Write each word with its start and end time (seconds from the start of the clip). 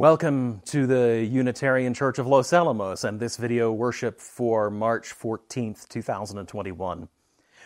Welcome 0.00 0.62
to 0.66 0.86
the 0.86 1.26
Unitarian 1.28 1.92
Church 1.92 2.20
of 2.20 2.26
Los 2.28 2.52
Alamos 2.52 3.02
and 3.02 3.18
this 3.18 3.36
video 3.36 3.72
worship 3.72 4.20
for 4.20 4.70
March 4.70 5.12
14th, 5.12 5.88
2021. 5.88 7.08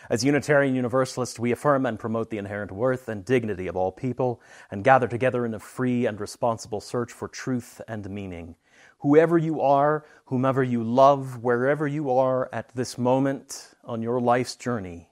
As 0.09 0.23
Unitarian 0.23 0.73
Universalists, 0.73 1.37
we 1.37 1.51
affirm 1.51 1.85
and 1.85 1.99
promote 1.99 2.31
the 2.31 2.39
inherent 2.39 2.71
worth 2.71 3.07
and 3.07 3.23
dignity 3.23 3.67
of 3.67 3.75
all 3.75 3.91
people 3.91 4.41
and 4.71 4.83
gather 4.83 5.07
together 5.07 5.45
in 5.45 5.53
a 5.53 5.59
free 5.59 6.07
and 6.07 6.19
responsible 6.19 6.81
search 6.81 7.11
for 7.11 7.27
truth 7.27 7.79
and 7.87 8.09
meaning. 8.09 8.55
Whoever 9.01 9.37
you 9.37 9.61
are, 9.61 10.03
whomever 10.25 10.63
you 10.63 10.83
love, 10.83 11.43
wherever 11.43 11.87
you 11.87 12.09
are 12.09 12.49
at 12.51 12.73
this 12.73 12.97
moment 12.97 13.75
on 13.83 14.01
your 14.01 14.19
life's 14.19 14.55
journey, 14.55 15.11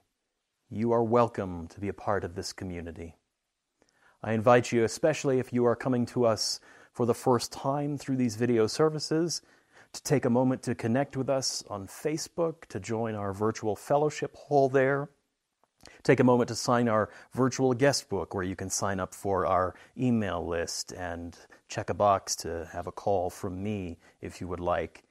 you 0.68 0.90
are 0.90 1.04
welcome 1.04 1.68
to 1.68 1.78
be 1.78 1.86
a 1.86 1.92
part 1.92 2.24
of 2.24 2.34
this 2.34 2.52
community. 2.52 3.14
I 4.24 4.32
invite 4.32 4.72
you, 4.72 4.82
especially 4.82 5.38
if 5.38 5.52
you 5.52 5.64
are 5.66 5.76
coming 5.76 6.04
to 6.06 6.24
us 6.24 6.58
for 6.92 7.06
the 7.06 7.14
first 7.14 7.52
time 7.52 7.96
through 7.96 8.16
these 8.16 8.36
video 8.36 8.66
services, 8.66 9.42
to 9.92 10.02
take 10.02 10.24
a 10.24 10.30
moment 10.30 10.62
to 10.62 10.74
connect 10.74 11.16
with 11.16 11.28
us 11.28 11.62
on 11.68 11.86
Facebook, 11.86 12.66
to 12.66 12.80
join 12.80 13.14
our 13.14 13.32
virtual 13.32 13.76
fellowship 13.76 14.34
hall 14.34 14.68
there. 14.68 15.10
Take 16.02 16.20
a 16.20 16.24
moment 16.24 16.48
to 16.48 16.54
sign 16.54 16.88
our 16.88 17.10
virtual 17.32 17.74
guest 17.74 18.08
book 18.08 18.34
where 18.34 18.44
you 18.44 18.56
can 18.56 18.70
sign 18.70 19.00
up 19.00 19.14
for 19.14 19.46
our 19.46 19.74
email 19.98 20.46
list 20.46 20.92
and 20.92 21.36
check 21.68 21.90
a 21.90 21.94
box 21.94 22.36
to 22.36 22.68
have 22.72 22.86
a 22.86 22.92
call 22.92 23.30
from 23.30 23.62
me 23.62 23.98
if 24.20 24.40
you 24.40 24.48
would 24.48 24.60
like. 24.60 25.02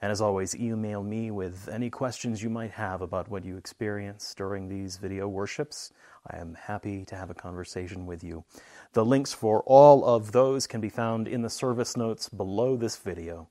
And 0.00 0.10
as 0.10 0.20
always, 0.20 0.56
email 0.56 1.02
me 1.02 1.30
with 1.30 1.68
any 1.72 1.88
questions 1.88 2.42
you 2.42 2.50
might 2.50 2.72
have 2.72 3.00
about 3.00 3.28
what 3.28 3.44
you 3.44 3.56
experience 3.56 4.34
during 4.34 4.68
these 4.68 4.96
video 4.96 5.28
worships. 5.28 5.92
I 6.30 6.38
am 6.38 6.54
happy 6.54 7.04
to 7.04 7.16
have 7.16 7.28
a 7.28 7.34
conversation 7.34 8.06
with 8.06 8.24
you. 8.24 8.44
The 8.92 9.04
links 9.04 9.32
for 9.32 9.62
all 9.66 10.04
of 10.04 10.32
those 10.32 10.66
can 10.66 10.80
be 10.80 10.88
found 10.88 11.28
in 11.28 11.42
the 11.42 11.50
service 11.50 11.96
notes 11.96 12.28
below 12.28 12.76
this 12.76 12.96
video. 12.96 13.50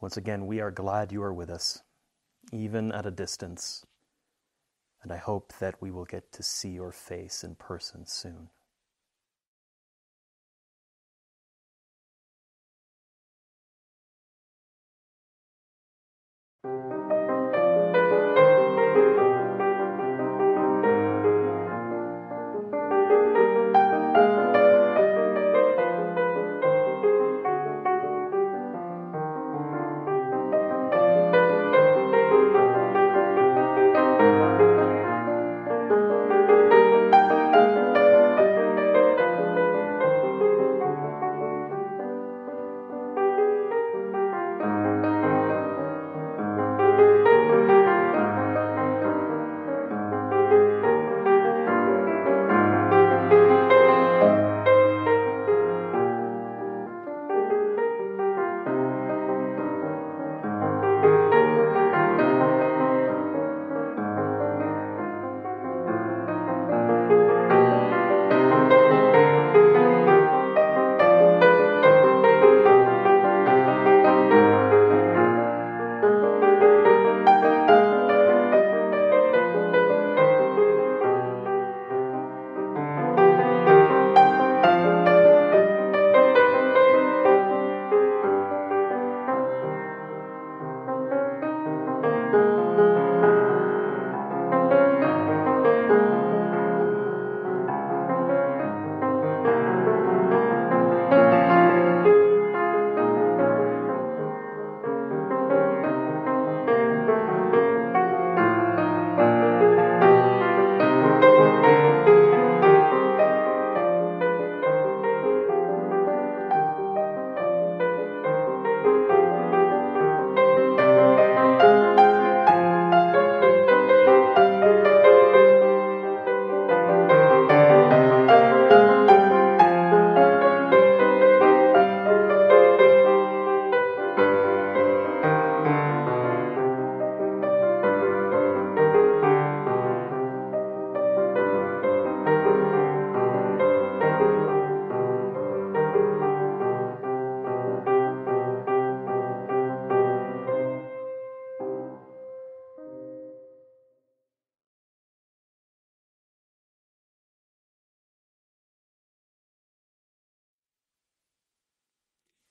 Once 0.00 0.16
again, 0.16 0.46
we 0.46 0.60
are 0.60 0.70
glad 0.70 1.12
you 1.12 1.22
are 1.22 1.34
with 1.34 1.50
us, 1.50 1.82
even 2.52 2.92
at 2.92 3.04
a 3.04 3.10
distance, 3.10 3.84
and 5.02 5.12
I 5.12 5.16
hope 5.16 5.52
that 5.58 5.82
we 5.82 5.90
will 5.90 6.04
get 6.04 6.32
to 6.32 6.42
see 6.42 6.70
your 6.70 6.92
face 6.92 7.44
in 7.44 7.56
person 7.56 8.06
soon. 8.06 8.48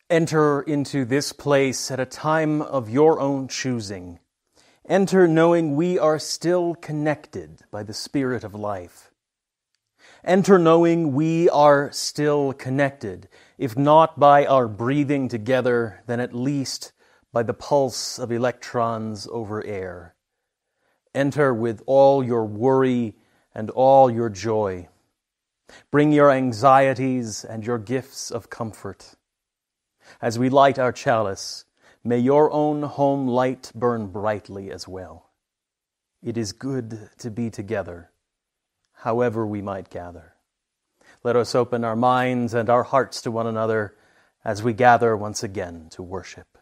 Enter 0.10 0.62
into 0.62 1.04
this 1.04 1.34
place 1.34 1.92
at 1.92 2.00
a 2.00 2.06
time 2.06 2.62
of 2.62 2.90
your 2.90 3.20
own 3.20 3.50
choosing. 3.50 4.20
Enter 4.88 5.28
knowing 5.28 5.76
we 5.76 6.00
are 6.00 6.18
still 6.18 6.76
connected 6.76 7.64
by 7.72 7.84
the 7.84 7.94
Spirit 7.94 8.46
of 8.46 8.56
life. 8.56 9.12
Enter 10.24 10.58
knowing 10.58 11.14
we 11.14 11.50
are 11.50 11.92
still 11.92 12.54
connected, 12.54 13.28
if 13.58 13.78
not 13.78 14.18
by 14.18 14.46
our 14.46 14.70
breathing 14.70 15.28
together, 15.28 16.02
then 16.08 16.22
at 16.22 16.34
least 16.34 16.94
by 17.34 17.44
the 17.44 17.54
pulse 17.54 18.18
of 18.18 18.32
electrons 18.32 19.28
over 19.30 19.62
air. 19.66 20.16
Enter 21.14 21.54
with 21.54 21.84
all 21.86 22.24
your 22.24 22.46
worry 22.46 23.18
and 23.54 23.70
all 23.72 24.10
your 24.10 24.30
joy. 24.30 24.88
Bring 25.92 26.14
your 26.14 26.32
anxieties 26.32 27.44
and 27.44 27.66
your 27.66 27.78
gifts 27.78 28.32
of 28.32 28.50
comfort. 28.50 29.17
As 30.22 30.40
we 30.40 30.50
light 30.50 30.80
our 30.80 30.92
chalice, 30.92 31.66
may 32.04 32.18
your 32.18 32.52
own 32.52 32.84
home 32.84 33.28
light 33.28 33.72
burn 33.76 34.08
brightly 34.08 34.72
as 34.72 34.88
well. 34.88 35.30
It 36.24 36.38
is 36.38 36.52
good 36.52 37.10
to 37.20 37.30
be 37.30 37.50
together, 37.50 38.12
however 38.94 39.46
we 39.46 39.62
might 39.62 39.90
gather. 39.90 40.34
Let 41.24 41.36
us 41.36 41.56
open 41.56 41.84
our 41.84 41.96
minds 41.96 42.54
and 42.54 42.70
our 42.70 42.84
hearts 42.84 43.22
to 43.24 43.32
one 43.32 43.48
another 43.48 43.96
as 44.44 44.64
we 44.64 44.74
gather 44.74 45.16
once 45.16 45.44
again 45.44 45.88
to 45.92 46.02
worship. 46.02 46.57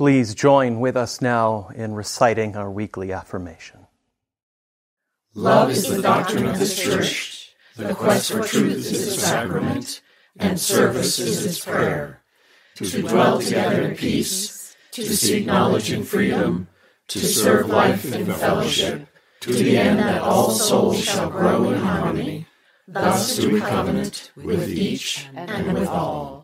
Please 0.00 0.34
join 0.34 0.80
with 0.80 0.96
us 0.96 1.20
now 1.20 1.68
in 1.74 1.92
reciting 1.92 2.56
our 2.56 2.70
weekly 2.70 3.12
affirmation. 3.12 3.80
Love 5.34 5.68
is 5.68 5.88
the 5.88 6.00
doctrine 6.00 6.46
of 6.46 6.58
this 6.58 6.82
church, 6.82 7.54
the 7.76 7.94
quest 7.94 8.32
for 8.32 8.42
truth 8.42 8.76
is 8.76 9.08
its 9.08 9.22
sacrament, 9.22 10.00
and 10.38 10.58
service 10.58 11.18
is 11.18 11.44
its 11.44 11.62
prayer. 11.62 12.22
To 12.76 13.02
dwell 13.02 13.42
together 13.42 13.82
in 13.82 13.94
peace, 13.94 14.74
to 14.92 15.04
seek 15.14 15.44
knowledge 15.44 15.90
and 15.90 16.08
freedom, 16.08 16.68
to 17.08 17.18
serve 17.18 17.68
life 17.68 18.10
in 18.10 18.24
fellowship, 18.24 19.06
to 19.40 19.52
the 19.52 19.76
end 19.76 19.98
that 19.98 20.22
all 20.22 20.48
souls 20.48 21.04
shall 21.04 21.28
grow 21.28 21.72
in 21.72 21.78
harmony. 21.78 22.46
Thus 22.88 23.36
do 23.36 23.50
we 23.50 23.60
covenant 23.60 24.30
with 24.34 24.66
each 24.66 25.28
and 25.34 25.74
with 25.74 25.88
all. 25.88 26.39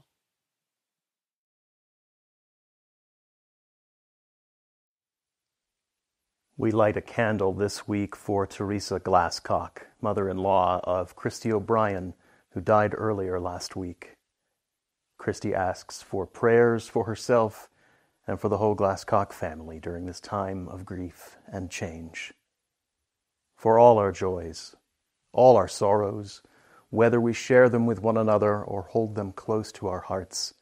We 6.59 6.71
light 6.71 6.97
a 6.97 7.03
candle 7.03 7.53
this 7.53 7.87
week 7.87 8.17
for 8.17 8.47
Teresa 8.47 8.99
Glasscock, 8.99 9.83
mother 10.01 10.27
in 10.27 10.39
law 10.39 10.81
of 10.85 11.15
Christy 11.15 11.53
O'Brien, 11.53 12.15
who 12.53 12.63
died 12.63 12.95
earlier 12.97 13.39
last 13.39 13.77
week. 13.77 14.15
Christy 15.19 15.55
asks 15.55 16.01
for 16.01 16.27
prayers 16.27 16.89
for 16.89 17.05
herself 17.05 17.69
and 18.27 18.41
for 18.41 18.49
the 18.49 18.57
whole 18.57 18.75
Glasscock 18.75 19.35
family 19.35 19.79
during 19.79 20.07
this 20.07 20.19
time 20.19 20.67
of 20.69 20.87
grief 20.87 21.37
and 21.47 21.71
change. 21.71 22.33
For 23.55 23.79
all 23.79 23.99
our 23.99 24.11
joys, 24.11 24.75
all 25.35 25.59
our 25.59 25.69
sorrows, 25.69 26.41
whether 26.89 27.21
we 27.21 27.35
share 27.35 27.69
them 27.69 27.85
with 27.85 28.01
one 28.01 28.17
another 28.17 28.65
or 28.65 28.85
hold 28.85 29.15
them 29.15 29.33
close 29.33 29.71
to 29.73 29.89
our 29.89 30.01
hearts, 30.01 30.55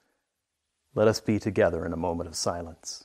let 0.93 1.06
us 1.06 1.20
be 1.20 1.38
together 1.38 1.87
in 1.87 1.93
a 1.93 1.97
moment 1.97 2.29
of 2.29 2.35
silence. 2.35 3.05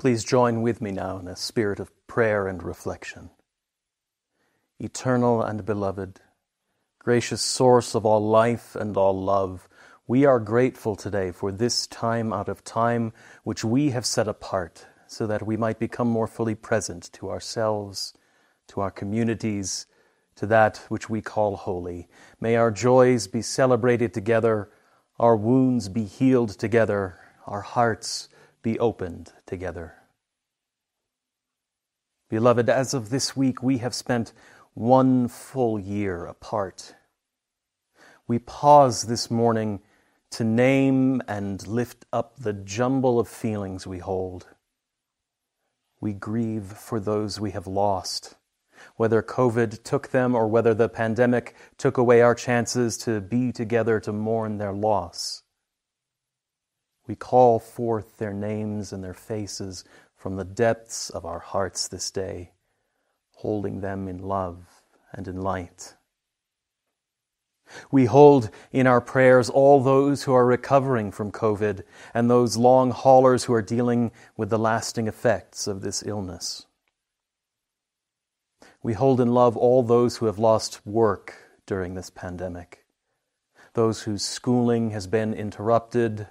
Please 0.00 0.24
join 0.24 0.62
with 0.62 0.80
me 0.80 0.92
now 0.92 1.18
in 1.18 1.28
a 1.28 1.36
spirit 1.36 1.78
of 1.78 1.92
prayer 2.06 2.48
and 2.48 2.62
reflection. 2.62 3.28
Eternal 4.78 5.42
and 5.42 5.66
beloved, 5.66 6.22
gracious 6.98 7.42
source 7.42 7.94
of 7.94 8.06
all 8.06 8.26
life 8.26 8.74
and 8.74 8.96
all 8.96 9.22
love, 9.22 9.68
we 10.06 10.24
are 10.24 10.40
grateful 10.40 10.96
today 10.96 11.32
for 11.32 11.52
this 11.52 11.86
time 11.86 12.32
out 12.32 12.48
of 12.48 12.64
time 12.64 13.12
which 13.44 13.62
we 13.62 13.90
have 13.90 14.06
set 14.06 14.26
apart 14.26 14.86
so 15.06 15.26
that 15.26 15.46
we 15.46 15.58
might 15.58 15.78
become 15.78 16.08
more 16.08 16.26
fully 16.26 16.54
present 16.54 17.12
to 17.12 17.28
ourselves, 17.28 18.14
to 18.68 18.80
our 18.80 18.90
communities, 18.90 19.84
to 20.34 20.46
that 20.46 20.78
which 20.88 21.10
we 21.10 21.20
call 21.20 21.56
holy. 21.56 22.08
May 22.40 22.56
our 22.56 22.70
joys 22.70 23.28
be 23.28 23.42
celebrated 23.42 24.14
together, 24.14 24.70
our 25.18 25.36
wounds 25.36 25.90
be 25.90 26.04
healed 26.04 26.58
together, 26.58 27.18
our 27.46 27.60
hearts 27.60 28.30
be 28.62 28.78
opened 28.78 29.32
together. 29.46 29.94
Beloved, 32.28 32.68
as 32.68 32.94
of 32.94 33.10
this 33.10 33.36
week, 33.36 33.62
we 33.62 33.78
have 33.78 33.94
spent 33.94 34.32
one 34.74 35.28
full 35.28 35.78
year 35.78 36.26
apart. 36.26 36.94
We 38.28 38.38
pause 38.38 39.02
this 39.02 39.30
morning 39.30 39.80
to 40.30 40.44
name 40.44 41.20
and 41.26 41.66
lift 41.66 42.06
up 42.12 42.36
the 42.38 42.52
jumble 42.52 43.18
of 43.18 43.26
feelings 43.26 43.86
we 43.86 43.98
hold. 43.98 44.46
We 46.00 46.12
grieve 46.12 46.66
for 46.66 47.00
those 47.00 47.40
we 47.40 47.50
have 47.50 47.66
lost, 47.66 48.36
whether 48.96 49.22
COVID 49.22 49.82
took 49.82 50.08
them 50.08 50.34
or 50.34 50.46
whether 50.46 50.72
the 50.72 50.88
pandemic 50.88 51.56
took 51.76 51.98
away 51.98 52.22
our 52.22 52.34
chances 52.34 52.96
to 52.98 53.20
be 53.20 53.50
together 53.50 53.98
to 54.00 54.12
mourn 54.12 54.58
their 54.58 54.72
loss. 54.72 55.42
We 57.10 57.16
call 57.16 57.58
forth 57.58 58.18
their 58.18 58.32
names 58.32 58.92
and 58.92 59.02
their 59.02 59.14
faces 59.14 59.82
from 60.14 60.36
the 60.36 60.44
depths 60.44 61.10
of 61.10 61.26
our 61.26 61.40
hearts 61.40 61.88
this 61.88 62.08
day, 62.08 62.52
holding 63.32 63.80
them 63.80 64.06
in 64.06 64.18
love 64.18 64.84
and 65.12 65.26
in 65.26 65.42
light. 65.42 65.96
We 67.90 68.04
hold 68.04 68.50
in 68.70 68.86
our 68.86 69.00
prayers 69.00 69.50
all 69.50 69.82
those 69.82 70.22
who 70.22 70.32
are 70.32 70.46
recovering 70.46 71.10
from 71.10 71.32
COVID 71.32 71.82
and 72.14 72.30
those 72.30 72.56
long 72.56 72.92
haulers 72.92 73.42
who 73.42 73.54
are 73.54 73.60
dealing 73.60 74.12
with 74.36 74.50
the 74.50 74.56
lasting 74.56 75.08
effects 75.08 75.66
of 75.66 75.80
this 75.80 76.04
illness. 76.06 76.66
We 78.84 78.92
hold 78.92 79.20
in 79.20 79.34
love 79.34 79.56
all 79.56 79.82
those 79.82 80.18
who 80.18 80.26
have 80.26 80.38
lost 80.38 80.86
work 80.86 81.34
during 81.66 81.94
this 81.94 82.08
pandemic, 82.08 82.84
those 83.74 84.02
whose 84.02 84.24
schooling 84.24 84.90
has 84.90 85.08
been 85.08 85.34
interrupted, 85.34 86.28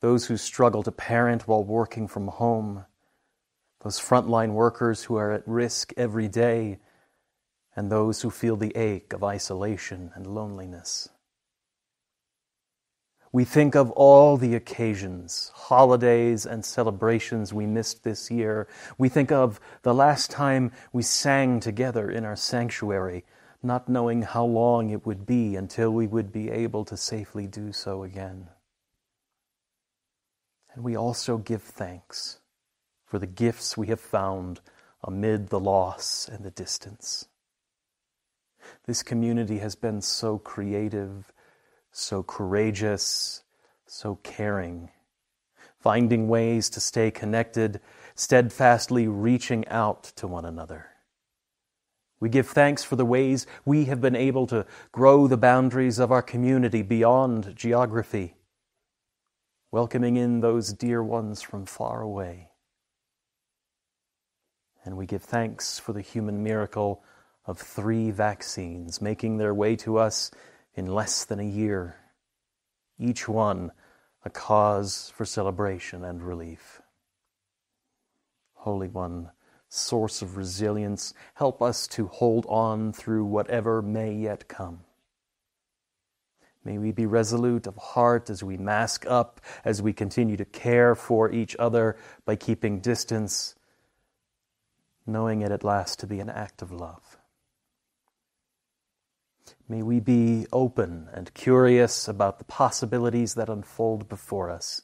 those 0.00 0.26
who 0.26 0.36
struggle 0.36 0.82
to 0.82 0.92
parent 0.92 1.46
while 1.46 1.64
working 1.64 2.08
from 2.08 2.28
home, 2.28 2.84
those 3.82 4.00
frontline 4.00 4.52
workers 4.52 5.04
who 5.04 5.16
are 5.16 5.32
at 5.32 5.46
risk 5.46 5.92
every 5.96 6.28
day, 6.28 6.78
and 7.76 7.90
those 7.90 8.22
who 8.22 8.30
feel 8.30 8.56
the 8.56 8.76
ache 8.76 9.12
of 9.12 9.22
isolation 9.22 10.10
and 10.14 10.26
loneliness. 10.26 11.08
We 13.32 13.44
think 13.44 13.76
of 13.76 13.92
all 13.92 14.36
the 14.36 14.56
occasions, 14.56 15.52
holidays, 15.54 16.44
and 16.44 16.64
celebrations 16.64 17.54
we 17.54 17.64
missed 17.64 18.02
this 18.02 18.28
year. 18.28 18.66
We 18.98 19.08
think 19.08 19.30
of 19.30 19.60
the 19.82 19.94
last 19.94 20.32
time 20.32 20.72
we 20.92 21.02
sang 21.02 21.60
together 21.60 22.10
in 22.10 22.24
our 22.24 22.34
sanctuary, 22.34 23.24
not 23.62 23.88
knowing 23.88 24.22
how 24.22 24.44
long 24.44 24.90
it 24.90 25.06
would 25.06 25.26
be 25.26 25.54
until 25.54 25.92
we 25.92 26.08
would 26.08 26.32
be 26.32 26.50
able 26.50 26.84
to 26.86 26.96
safely 26.96 27.46
do 27.46 27.72
so 27.72 28.02
again. 28.02 28.48
And 30.74 30.84
we 30.84 30.96
also 30.96 31.38
give 31.38 31.62
thanks 31.62 32.38
for 33.04 33.18
the 33.18 33.26
gifts 33.26 33.76
we 33.76 33.88
have 33.88 34.00
found 34.00 34.60
amid 35.02 35.48
the 35.48 35.60
loss 35.60 36.28
and 36.28 36.44
the 36.44 36.50
distance. 36.50 37.26
This 38.86 39.02
community 39.02 39.58
has 39.58 39.74
been 39.74 40.00
so 40.00 40.38
creative, 40.38 41.32
so 41.90 42.22
courageous, 42.22 43.42
so 43.86 44.16
caring, 44.22 44.90
finding 45.80 46.28
ways 46.28 46.70
to 46.70 46.80
stay 46.80 47.10
connected, 47.10 47.80
steadfastly 48.14 49.08
reaching 49.08 49.66
out 49.68 50.04
to 50.16 50.28
one 50.28 50.44
another. 50.44 50.86
We 52.20 52.28
give 52.28 52.48
thanks 52.48 52.84
for 52.84 52.96
the 52.96 53.06
ways 53.06 53.46
we 53.64 53.86
have 53.86 54.00
been 54.00 54.14
able 54.14 54.46
to 54.48 54.66
grow 54.92 55.26
the 55.26 55.38
boundaries 55.38 55.98
of 55.98 56.12
our 56.12 56.22
community 56.22 56.82
beyond 56.82 57.56
geography 57.56 58.34
welcoming 59.72 60.16
in 60.16 60.40
those 60.40 60.72
dear 60.72 61.02
ones 61.02 61.42
from 61.42 61.66
far 61.66 62.00
away. 62.00 62.48
And 64.84 64.96
we 64.96 65.06
give 65.06 65.22
thanks 65.22 65.78
for 65.78 65.92
the 65.92 66.00
human 66.00 66.42
miracle 66.42 67.02
of 67.46 67.58
three 67.58 68.10
vaccines 68.10 69.00
making 69.00 69.36
their 69.36 69.54
way 69.54 69.76
to 69.76 69.98
us 69.98 70.30
in 70.74 70.86
less 70.86 71.24
than 71.24 71.40
a 71.40 71.44
year, 71.44 71.96
each 72.98 73.28
one 73.28 73.72
a 74.24 74.30
cause 74.30 75.12
for 75.16 75.24
celebration 75.24 76.04
and 76.04 76.22
relief. 76.22 76.82
Holy 78.54 78.88
One, 78.88 79.30
source 79.68 80.20
of 80.20 80.36
resilience, 80.36 81.14
help 81.34 81.62
us 81.62 81.86
to 81.88 82.06
hold 82.08 82.44
on 82.46 82.92
through 82.92 83.24
whatever 83.24 83.80
may 83.80 84.12
yet 84.12 84.48
come. 84.48 84.80
May 86.64 86.76
we 86.76 86.92
be 86.92 87.06
resolute 87.06 87.66
of 87.66 87.76
heart 87.76 88.28
as 88.28 88.44
we 88.44 88.56
mask 88.58 89.06
up, 89.06 89.40
as 89.64 89.80
we 89.80 89.92
continue 89.92 90.36
to 90.36 90.44
care 90.44 90.94
for 90.94 91.32
each 91.32 91.56
other 91.58 91.96
by 92.24 92.36
keeping 92.36 92.80
distance, 92.80 93.54
knowing 95.06 95.40
it 95.40 95.50
at 95.50 95.64
last 95.64 95.98
to 96.00 96.06
be 96.06 96.20
an 96.20 96.28
act 96.28 96.60
of 96.60 96.70
love. 96.70 97.16
May 99.68 99.82
we 99.82 100.00
be 100.00 100.46
open 100.52 101.08
and 101.14 101.32
curious 101.32 102.08
about 102.08 102.38
the 102.38 102.44
possibilities 102.44 103.34
that 103.34 103.48
unfold 103.48 104.08
before 104.08 104.50
us, 104.50 104.82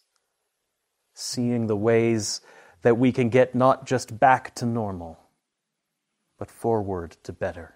seeing 1.13 1.67
the 1.67 1.77
ways 1.77 2.41
that 2.83 2.97
we 2.97 3.11
can 3.13 3.29
get 3.29 3.55
not 3.55 3.85
just 3.85 4.19
back 4.19 4.55
to 4.55 4.65
normal, 4.65 5.19
but 6.39 6.51
forward 6.51 7.17
to 7.25 7.33
better. 7.33 7.75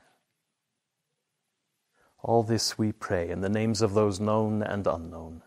All 2.22 2.42
this 2.42 2.76
we 2.76 2.92
pray 2.92 3.30
in 3.30 3.40
the 3.40 3.48
names 3.48 3.80
of 3.80 3.94
those 3.94 4.20
known 4.20 4.62
and 4.62 4.86
unknown, 4.86 5.42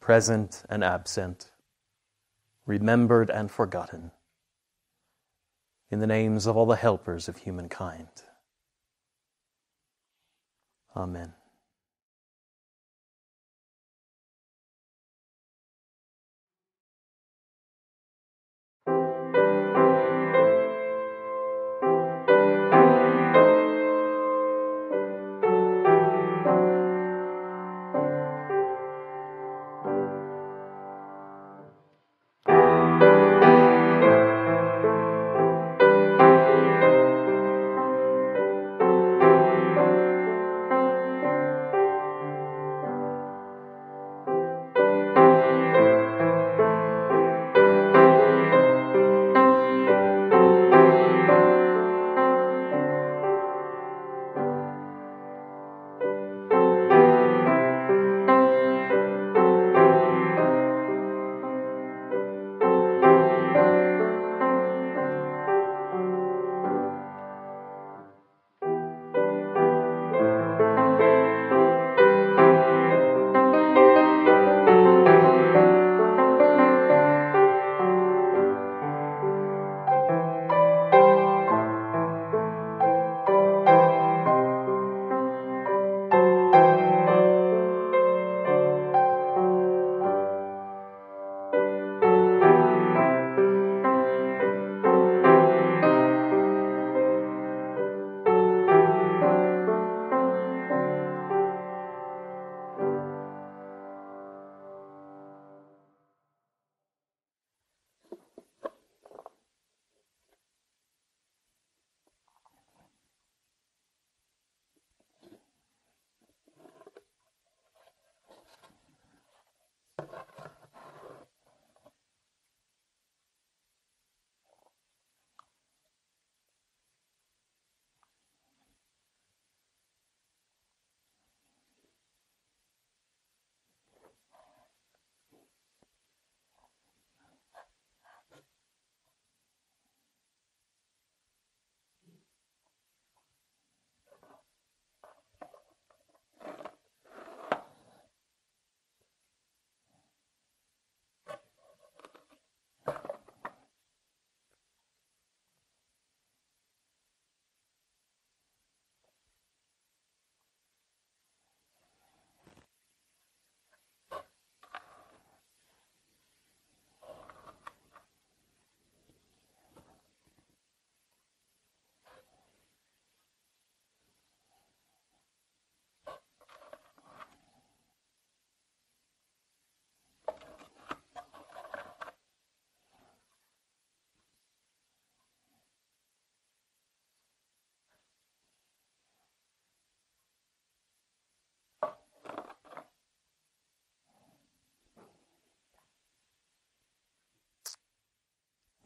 present 0.00 0.64
and 0.68 0.84
absent, 0.84 1.50
remembered 2.66 3.30
and 3.30 3.50
forgotten, 3.50 4.12
in 5.90 5.98
the 5.98 6.06
names 6.06 6.46
of 6.46 6.56
all 6.56 6.66
the 6.66 6.76
helpers 6.76 7.28
of 7.28 7.38
humankind. 7.38 8.08
Amen. 10.94 11.34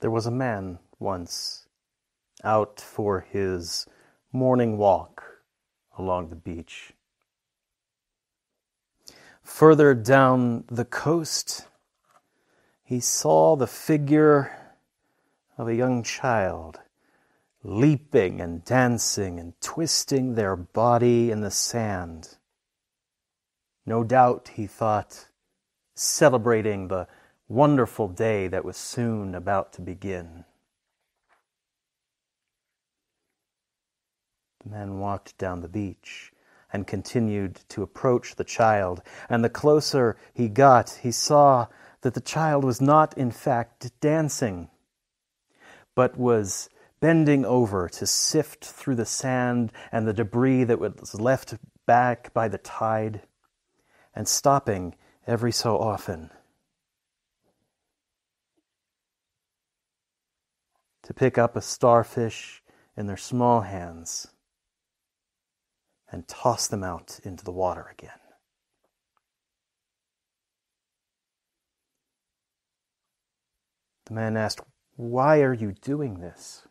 There 0.00 0.10
was 0.10 0.26
a 0.26 0.30
man 0.30 0.78
once 0.98 1.66
out 2.44 2.80
for 2.80 3.20
his 3.20 3.86
morning 4.30 4.76
walk 4.76 5.22
along 5.98 6.28
the 6.28 6.36
beach. 6.36 6.92
Further 9.42 9.94
down 9.94 10.64
the 10.68 10.84
coast, 10.84 11.68
he 12.84 13.00
saw 13.00 13.56
the 13.56 13.66
figure 13.66 14.74
of 15.56 15.68
a 15.68 15.74
young 15.74 16.02
child 16.02 16.80
leaping 17.62 18.40
and 18.40 18.64
dancing 18.64 19.40
and 19.40 19.58
twisting 19.60 20.34
their 20.34 20.56
body 20.56 21.30
in 21.30 21.40
the 21.40 21.50
sand. 21.50 22.36
No 23.86 24.04
doubt, 24.04 24.50
he 24.54 24.66
thought, 24.66 25.28
celebrating 25.94 26.88
the 26.88 27.08
wonderful 27.48 28.08
day 28.08 28.48
that 28.48 28.64
was 28.64 28.76
soon 28.76 29.34
about 29.34 29.72
to 29.72 29.80
begin. 29.80 30.44
The 34.64 34.70
man 34.70 34.98
walked 34.98 35.38
down 35.38 35.60
the 35.60 35.68
beach 35.68 36.32
and 36.72 36.86
continued 36.86 37.60
to 37.68 37.82
approach 37.82 38.34
the 38.34 38.44
child, 38.44 39.00
and 39.28 39.44
the 39.44 39.48
closer 39.48 40.16
he 40.34 40.48
got, 40.48 40.98
he 41.02 41.12
saw 41.12 41.66
that 42.00 42.14
the 42.14 42.20
child 42.20 42.64
was 42.64 42.80
not, 42.80 43.16
in 43.16 43.30
fact, 43.30 43.92
dancing, 44.00 44.68
but 45.94 46.18
was 46.18 46.68
bending 46.98 47.44
over 47.44 47.88
to 47.88 48.06
sift 48.06 48.64
through 48.64 48.96
the 48.96 49.06
sand 49.06 49.70
and 49.92 50.08
the 50.08 50.12
debris 50.12 50.64
that 50.64 50.80
was 50.80 51.14
left 51.14 51.54
back 51.86 52.34
by 52.34 52.48
the 52.48 52.58
tide, 52.58 53.22
and 54.14 54.26
stopping 54.26 54.96
every 55.26 55.52
so 55.52 55.78
often 55.78 56.30
to 61.06 61.14
pick 61.14 61.38
up 61.38 61.54
a 61.54 61.62
starfish 61.62 62.64
in 62.96 63.06
their 63.06 63.16
small 63.16 63.60
hands 63.60 64.26
and 66.10 66.26
toss 66.26 66.66
them 66.66 66.82
out 66.82 67.20
into 67.22 67.44
the 67.44 67.52
water 67.52 67.86
again. 67.92 68.10
The 74.06 74.14
man 74.14 74.36
asked, 74.36 74.60
Why 74.96 75.42
are 75.42 75.54
you 75.54 75.74
doing 75.80 76.18
this? 76.18 76.66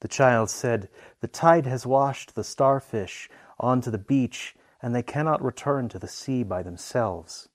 The 0.00 0.06
child 0.06 0.48
said, 0.48 0.88
The 1.20 1.28
tide 1.28 1.66
has 1.66 1.84
washed 1.84 2.36
the 2.36 2.44
starfish 2.44 3.28
onto 3.58 3.90
the 3.90 3.98
beach, 3.98 4.54
and 4.80 4.94
they 4.94 5.02
cannot 5.02 5.42
return 5.42 5.88
to 5.88 5.98
the 5.98 6.06
sea 6.06 6.44
by 6.44 6.62
themselves. 6.62 7.48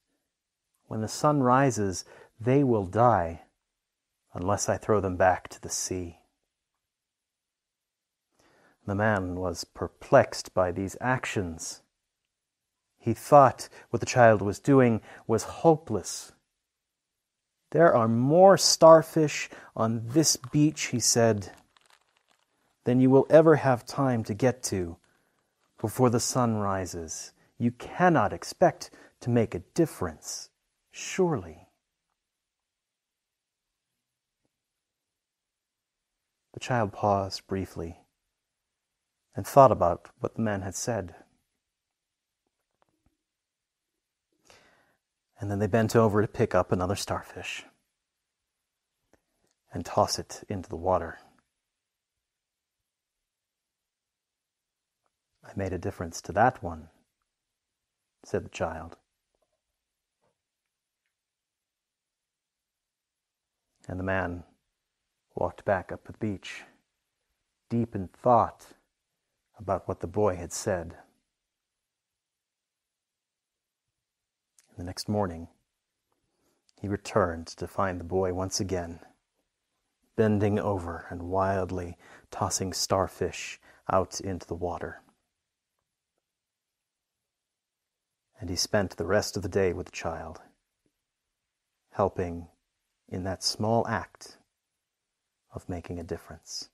When 0.88 1.02
the 1.02 1.08
sun 1.08 1.44
rises, 1.44 2.06
they 2.40 2.64
will 2.64 2.86
die, 2.86 3.42
unless 4.34 4.70
I 4.70 4.78
throw 4.78 5.00
them 5.00 5.18
back 5.18 5.48
to 5.50 5.62
the 5.62 5.70
sea. 5.70 6.20
The 8.86 8.96
man 8.96 9.36
was 9.36 9.66
perplexed 9.66 10.54
by 10.54 10.72
these 10.72 10.96
actions. 11.02 11.82
He 12.98 13.14
thought 13.14 13.68
what 13.90 14.00
the 14.00 14.06
child 14.06 14.42
was 14.42 14.60
doing 14.60 15.02
was 15.28 15.44
hopeless. 15.44 16.32
There 17.72 17.94
are 17.94 18.08
more 18.08 18.58
starfish 18.58 19.50
on 19.76 20.08
this 20.08 20.38
beach, 20.38 20.86
he 20.86 21.02
said, 21.02 21.52
than 22.86 23.02
you 23.02 23.10
will 23.10 23.28
ever 23.30 23.58
have 23.58 23.86
time 23.86 24.24
to 24.24 24.34
get 24.34 24.64
to 24.64 24.96
before 25.80 26.10
the 26.10 26.22
sun 26.22 26.56
rises. 26.56 27.34
You 27.58 27.72
cannot 27.72 28.32
expect 28.32 28.90
to 29.20 29.30
make 29.30 29.54
a 29.54 29.60
difference, 29.60 30.50
surely. 30.98 31.68
The 36.54 36.60
child 36.60 36.92
paused 36.92 37.46
briefly 37.46 38.00
and 39.36 39.46
thought 39.46 39.72
about 39.72 40.10
what 40.20 40.36
the 40.36 40.42
man 40.42 40.64
had 40.64 40.74
said. 40.74 41.14
And 45.40 45.52
then 45.52 45.60
they 45.60 45.68
bent 45.68 45.96
over 45.96 46.22
to 46.22 46.28
pick 46.28 46.56
up 46.56 46.72
another 46.72 46.96
starfish 46.96 47.64
and 49.72 49.86
toss 49.86 50.18
it 50.18 50.44
into 50.50 50.68
the 50.68 50.76
water. 50.76 51.20
I 55.44 55.52
made 55.56 55.74
a 55.74 55.78
difference 55.78 56.22
to 56.22 56.32
that 56.32 56.64
one, 56.64 56.90
said 58.26 58.44
the 58.44 58.50
child. 58.50 58.98
And 63.88 64.00
the 64.00 64.04
man 64.04 64.44
walked 65.36 65.64
back 65.64 65.92
up 65.92 66.06
the 66.06 66.14
beach, 66.14 66.64
deep 67.70 67.96
in 67.96 68.08
thought 68.10 68.66
about 69.58 69.88
what 69.88 70.02
the 70.02 70.08
boy 70.08 70.36
had 70.36 70.52
said. 70.52 70.96
The 74.78 74.84
next 74.84 75.08
morning, 75.08 75.48
he 76.80 76.88
returned 76.88 77.48
to 77.48 77.68
find 77.68 78.00
the 78.00 78.04
boy 78.04 78.34
once 78.34 78.60
again, 78.60 79.00
bending 80.16 80.60
over 80.60 81.08
and 81.10 81.24
wildly 81.24 81.98
tossing 82.30 82.74
starfish 82.74 83.60
out 83.92 84.20
into 84.20 84.46
the 84.46 84.56
water. 84.56 85.02
And 88.40 88.50
he 88.50 88.56
spent 88.56 88.98
the 88.98 89.06
rest 89.06 89.36
of 89.36 89.42
the 89.42 89.50
day 89.50 89.74
with 89.74 89.88
the 89.88 89.92
child, 89.92 90.42
helping 91.92 92.48
in 93.10 93.24
that 93.24 93.44
small 93.44 93.88
act 93.88 94.38
of 95.54 95.68
making 95.70 96.00
a 96.00 96.04
difference. 96.04 96.70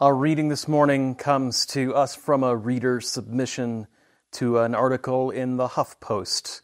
Our 0.00 0.14
reading 0.14 0.48
this 0.48 0.66
morning 0.66 1.14
comes 1.14 1.66
to 1.66 1.94
us 1.94 2.14
from 2.14 2.42
a 2.42 2.56
reader 2.56 3.02
submission 3.02 3.86
to 4.32 4.56
an 4.60 4.74
article 4.74 5.28
in 5.30 5.58
the 5.58 5.68
HuffPost 5.68 6.62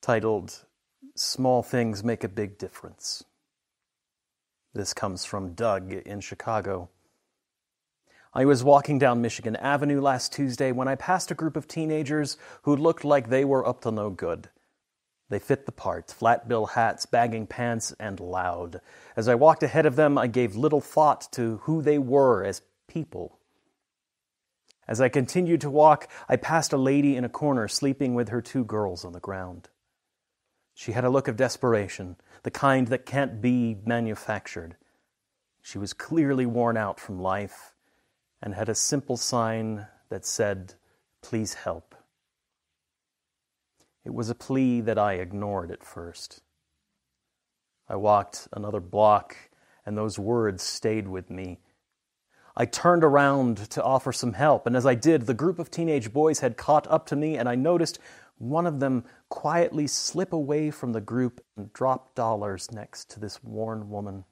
titled 0.00 0.64
Small 1.14 1.62
Things 1.62 2.02
Make 2.02 2.24
a 2.24 2.30
Big 2.30 2.56
Difference. 2.56 3.24
This 4.72 4.94
comes 4.94 5.26
from 5.26 5.52
Doug 5.52 5.92
in 5.92 6.22
Chicago. 6.22 6.88
I 8.32 8.46
was 8.46 8.64
walking 8.64 8.98
down 8.98 9.20
Michigan 9.20 9.56
Avenue 9.56 10.00
last 10.00 10.32
Tuesday 10.32 10.72
when 10.72 10.88
I 10.88 10.94
passed 10.94 11.30
a 11.30 11.34
group 11.34 11.58
of 11.58 11.68
teenagers 11.68 12.38
who 12.62 12.74
looked 12.74 13.04
like 13.04 13.28
they 13.28 13.44
were 13.44 13.68
up 13.68 13.82
to 13.82 13.90
no 13.90 14.08
good. 14.08 14.48
They 15.32 15.38
fit 15.38 15.64
the 15.64 15.72
part 15.72 16.10
flat 16.10 16.46
bill 16.46 16.66
hats, 16.66 17.06
bagging 17.06 17.46
pants, 17.46 17.94
and 17.98 18.20
loud. 18.20 18.82
As 19.16 19.28
I 19.28 19.34
walked 19.34 19.62
ahead 19.62 19.86
of 19.86 19.96
them, 19.96 20.18
I 20.18 20.26
gave 20.26 20.56
little 20.56 20.82
thought 20.82 21.32
to 21.32 21.56
who 21.62 21.80
they 21.80 21.96
were 21.96 22.44
as 22.44 22.60
people. 22.86 23.38
As 24.86 25.00
I 25.00 25.08
continued 25.08 25.62
to 25.62 25.70
walk, 25.70 26.06
I 26.28 26.36
passed 26.36 26.74
a 26.74 26.76
lady 26.76 27.16
in 27.16 27.24
a 27.24 27.30
corner 27.30 27.66
sleeping 27.66 28.14
with 28.14 28.28
her 28.28 28.42
two 28.42 28.62
girls 28.62 29.06
on 29.06 29.14
the 29.14 29.20
ground. 29.20 29.70
She 30.74 30.92
had 30.92 31.04
a 31.04 31.08
look 31.08 31.28
of 31.28 31.38
desperation, 31.38 32.16
the 32.42 32.50
kind 32.50 32.88
that 32.88 33.06
can't 33.06 33.40
be 33.40 33.78
manufactured. 33.86 34.76
She 35.62 35.78
was 35.78 35.94
clearly 35.94 36.44
worn 36.44 36.76
out 36.76 37.00
from 37.00 37.18
life 37.18 37.72
and 38.42 38.52
had 38.52 38.68
a 38.68 38.74
simple 38.74 39.16
sign 39.16 39.86
that 40.10 40.26
said, 40.26 40.74
Please 41.22 41.54
help. 41.54 41.94
It 44.04 44.14
was 44.14 44.30
a 44.30 44.34
plea 44.34 44.80
that 44.80 44.98
I 44.98 45.14
ignored 45.14 45.70
at 45.70 45.84
first. 45.84 46.42
I 47.88 47.96
walked 47.96 48.48
another 48.52 48.80
block, 48.80 49.36
and 49.84 49.96
those 49.96 50.18
words 50.18 50.62
stayed 50.62 51.08
with 51.08 51.30
me. 51.30 51.60
I 52.56 52.66
turned 52.66 53.04
around 53.04 53.58
to 53.70 53.82
offer 53.82 54.12
some 54.12 54.34
help, 54.34 54.66
and 54.66 54.76
as 54.76 54.84
I 54.84 54.94
did, 54.94 55.22
the 55.22 55.34
group 55.34 55.58
of 55.58 55.70
teenage 55.70 56.12
boys 56.12 56.40
had 56.40 56.56
caught 56.56 56.86
up 56.88 57.06
to 57.06 57.16
me, 57.16 57.36
and 57.36 57.48
I 57.48 57.54
noticed 57.54 57.98
one 58.38 58.66
of 58.66 58.80
them 58.80 59.04
quietly 59.28 59.86
slip 59.86 60.32
away 60.32 60.70
from 60.70 60.92
the 60.92 61.00
group 61.00 61.40
and 61.56 61.72
drop 61.72 62.14
dollars 62.14 62.70
next 62.72 63.08
to 63.10 63.20
this 63.20 63.42
worn 63.42 63.88
woman. 63.88 64.24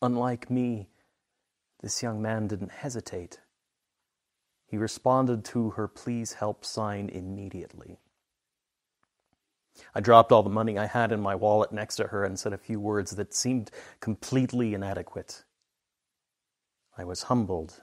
Unlike 0.00 0.50
me, 0.50 0.88
this 1.80 2.02
young 2.02 2.22
man 2.22 2.46
didn't 2.46 2.70
hesitate. 2.70 3.40
He 4.66 4.78
responded 4.78 5.44
to 5.46 5.70
her 5.70 5.88
please 5.88 6.34
help 6.34 6.64
sign 6.64 7.08
immediately. 7.08 7.98
I 9.94 10.00
dropped 10.00 10.32
all 10.32 10.42
the 10.42 10.50
money 10.50 10.78
I 10.78 10.86
had 10.86 11.12
in 11.12 11.20
my 11.20 11.34
wallet 11.34 11.72
next 11.72 11.96
to 11.96 12.08
her 12.08 12.24
and 12.24 12.38
said 12.38 12.52
a 12.52 12.58
few 12.58 12.80
words 12.80 13.12
that 13.12 13.34
seemed 13.34 13.70
completely 14.00 14.74
inadequate. 14.74 15.44
I 16.96 17.04
was 17.04 17.24
humbled 17.24 17.80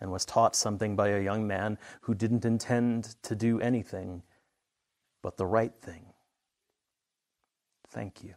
and 0.00 0.10
was 0.10 0.24
taught 0.24 0.56
something 0.56 0.96
by 0.96 1.08
a 1.08 1.22
young 1.22 1.46
man 1.46 1.78
who 2.02 2.14
didn't 2.14 2.44
intend 2.44 3.16
to 3.22 3.34
do 3.34 3.60
anything 3.60 4.22
but 5.22 5.36
the 5.36 5.46
right 5.46 5.74
thing. 5.80 6.06
Thank 7.88 8.22
you. 8.22 8.34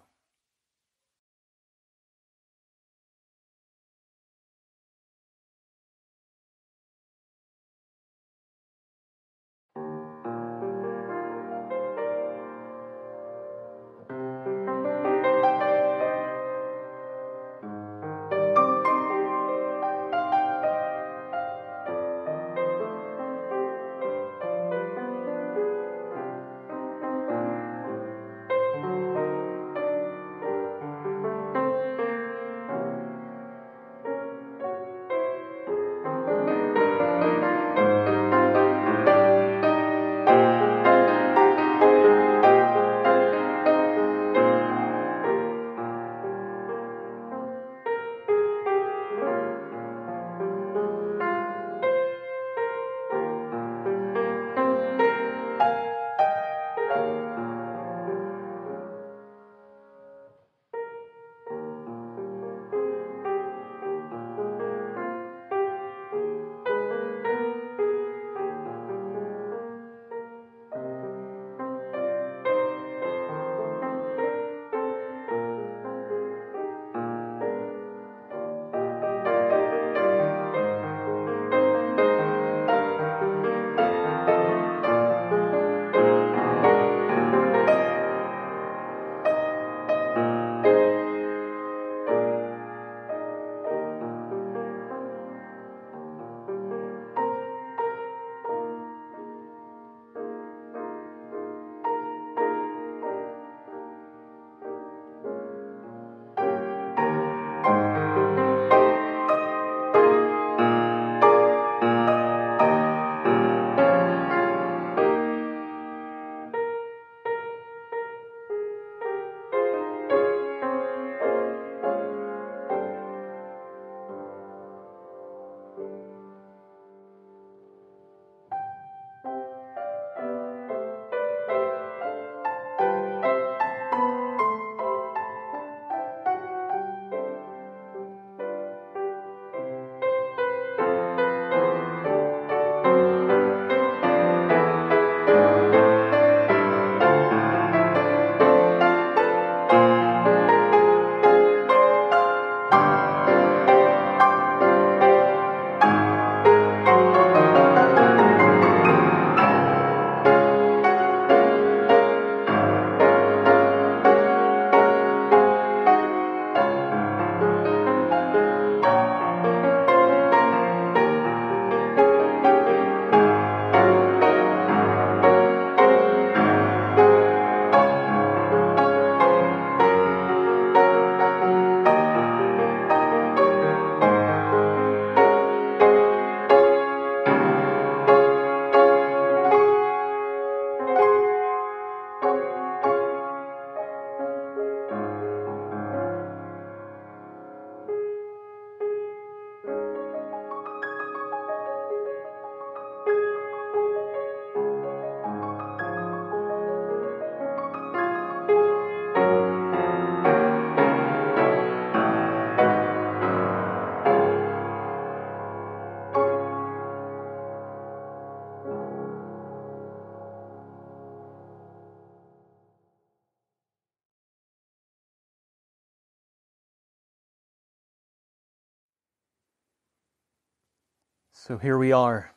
So 231.43 231.57
here 231.57 231.79
we 231.79 231.91
are, 231.91 232.35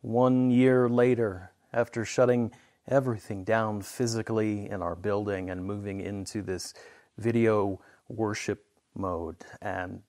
one 0.00 0.50
year 0.50 0.88
later, 0.88 1.52
after 1.72 2.04
shutting 2.04 2.50
everything 2.88 3.44
down 3.44 3.82
physically 3.82 4.68
in 4.68 4.82
our 4.82 4.96
building 4.96 5.48
and 5.48 5.64
moving 5.64 6.00
into 6.00 6.42
this 6.42 6.74
video 7.18 7.80
worship 8.08 8.64
mode. 8.96 9.36
And 9.62 10.02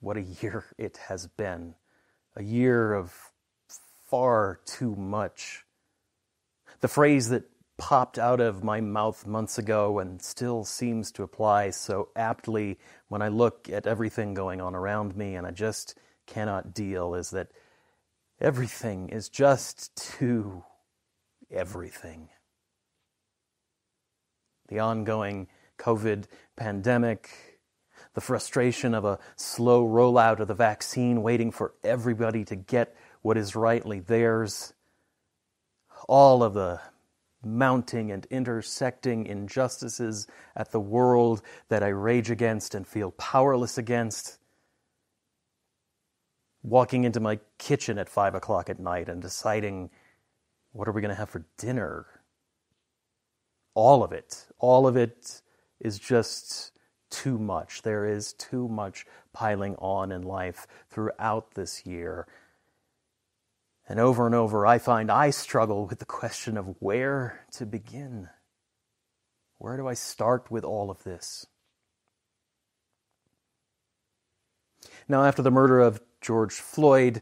what 0.00 0.16
a 0.16 0.22
year 0.22 0.64
it 0.76 0.96
has 1.06 1.28
been. 1.28 1.76
A 2.34 2.42
year 2.42 2.94
of 2.94 3.14
far 4.10 4.58
too 4.66 4.96
much. 4.96 5.64
The 6.80 6.88
phrase 6.88 7.28
that 7.28 7.44
popped 7.78 8.18
out 8.18 8.40
of 8.40 8.64
my 8.64 8.80
mouth 8.80 9.24
months 9.24 9.56
ago 9.56 10.00
and 10.00 10.20
still 10.20 10.64
seems 10.64 11.12
to 11.12 11.22
apply 11.22 11.70
so 11.70 12.08
aptly 12.16 12.80
when 13.06 13.22
I 13.22 13.28
look 13.28 13.68
at 13.70 13.86
everything 13.86 14.34
going 14.34 14.60
on 14.60 14.74
around 14.74 15.14
me 15.14 15.36
and 15.36 15.46
I 15.46 15.52
just 15.52 15.96
cannot 16.26 16.74
deal 16.74 17.14
is 17.14 17.30
that 17.30 17.48
everything 18.40 19.08
is 19.08 19.28
just 19.28 19.94
too 19.96 20.64
everything. 21.50 22.28
The 24.68 24.78
ongoing 24.78 25.48
COVID 25.78 26.24
pandemic, 26.56 27.60
the 28.14 28.20
frustration 28.20 28.94
of 28.94 29.04
a 29.04 29.18
slow 29.36 29.86
rollout 29.86 30.40
of 30.40 30.48
the 30.48 30.54
vaccine, 30.54 31.22
waiting 31.22 31.50
for 31.50 31.74
everybody 31.84 32.44
to 32.46 32.56
get 32.56 32.96
what 33.22 33.36
is 33.36 33.54
rightly 33.54 34.00
theirs, 34.00 34.72
all 36.08 36.42
of 36.42 36.54
the 36.54 36.80
mounting 37.44 38.10
and 38.10 38.26
intersecting 38.26 39.26
injustices 39.26 40.26
at 40.56 40.70
the 40.70 40.80
world 40.80 41.42
that 41.68 41.82
I 41.82 41.88
rage 41.88 42.30
against 42.30 42.74
and 42.74 42.86
feel 42.86 43.10
powerless 43.12 43.78
against 43.78 44.38
walking 46.62 47.04
into 47.04 47.20
my 47.20 47.38
kitchen 47.58 47.98
at 47.98 48.08
five 48.08 48.34
o'clock 48.34 48.70
at 48.70 48.78
night 48.78 49.08
and 49.08 49.20
deciding 49.20 49.90
what 50.72 50.88
are 50.88 50.92
we 50.92 51.00
going 51.00 51.10
to 51.10 51.16
have 51.16 51.30
for 51.30 51.44
dinner. 51.58 52.06
All 53.74 54.04
of 54.04 54.12
it, 54.12 54.46
all 54.58 54.86
of 54.86 54.96
it 54.96 55.42
is 55.80 55.98
just 55.98 56.72
too 57.10 57.38
much. 57.38 57.82
There 57.82 58.06
is 58.06 58.32
too 58.34 58.68
much 58.68 59.06
piling 59.32 59.76
on 59.76 60.12
in 60.12 60.22
life 60.22 60.66
throughout 60.90 61.54
this 61.54 61.84
year. 61.86 62.26
And 63.88 63.98
over 63.98 64.26
and 64.26 64.34
over, 64.34 64.66
I 64.66 64.78
find 64.78 65.10
I 65.10 65.30
struggle 65.30 65.86
with 65.86 65.98
the 65.98 66.04
question 66.04 66.56
of 66.56 66.76
where 66.78 67.44
to 67.52 67.66
begin. 67.66 68.28
Where 69.58 69.76
do 69.76 69.86
I 69.86 69.94
start 69.94 70.50
with 70.50 70.64
all 70.64 70.90
of 70.90 71.02
this? 71.02 71.46
Now, 75.08 75.24
after 75.24 75.42
the 75.42 75.50
murder 75.50 75.80
of 75.80 76.00
George 76.22 76.54
Floyd, 76.54 77.20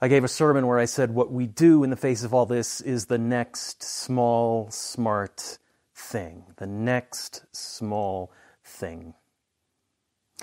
I 0.00 0.08
gave 0.08 0.22
a 0.22 0.28
sermon 0.28 0.66
where 0.66 0.78
I 0.78 0.84
said 0.84 1.14
what 1.14 1.32
we 1.32 1.46
do 1.46 1.82
in 1.82 1.90
the 1.90 1.96
face 1.96 2.22
of 2.22 2.34
all 2.34 2.46
this 2.46 2.80
is 2.80 3.06
the 3.06 3.18
next 3.18 3.82
small, 3.82 4.70
smart 4.70 5.58
thing. 5.94 6.44
The 6.58 6.66
next 6.66 7.44
small 7.52 8.32
thing. 8.64 9.14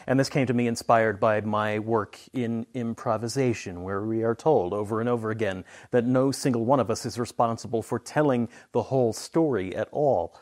And 0.07 0.19
this 0.19 0.29
came 0.29 0.47
to 0.47 0.53
me 0.53 0.67
inspired 0.67 1.19
by 1.19 1.41
my 1.41 1.79
work 1.79 2.17
in 2.33 2.65
improvisation, 2.73 3.83
where 3.83 4.01
we 4.01 4.23
are 4.23 4.35
told 4.35 4.73
over 4.73 4.99
and 4.99 5.09
over 5.09 5.29
again 5.29 5.65
that 5.91 6.05
no 6.05 6.31
single 6.31 6.65
one 6.65 6.79
of 6.79 6.89
us 6.89 7.05
is 7.05 7.19
responsible 7.19 7.81
for 7.81 7.99
telling 7.99 8.49
the 8.71 8.83
whole 8.83 9.13
story 9.13 9.75
at 9.75 9.89
all. 9.91 10.39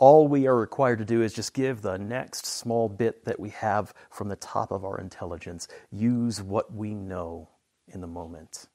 All 0.00 0.28
we 0.28 0.46
are 0.46 0.56
required 0.56 0.98
to 1.00 1.04
do 1.04 1.20
is 1.20 1.34
just 1.34 1.52
give 1.52 1.82
the 1.82 1.98
next 1.98 2.46
small 2.46 2.88
bit 2.88 3.26
that 3.26 3.38
we 3.38 3.50
have 3.50 3.92
from 4.08 4.28
the 4.28 4.36
top 4.36 4.72
of 4.72 4.82
our 4.82 4.98
intelligence. 4.98 5.68
Use 5.92 6.42
what 6.42 6.72
we 6.72 6.94
know 6.94 7.50
in 7.86 8.00
the 8.00 8.06
moment. 8.06 8.66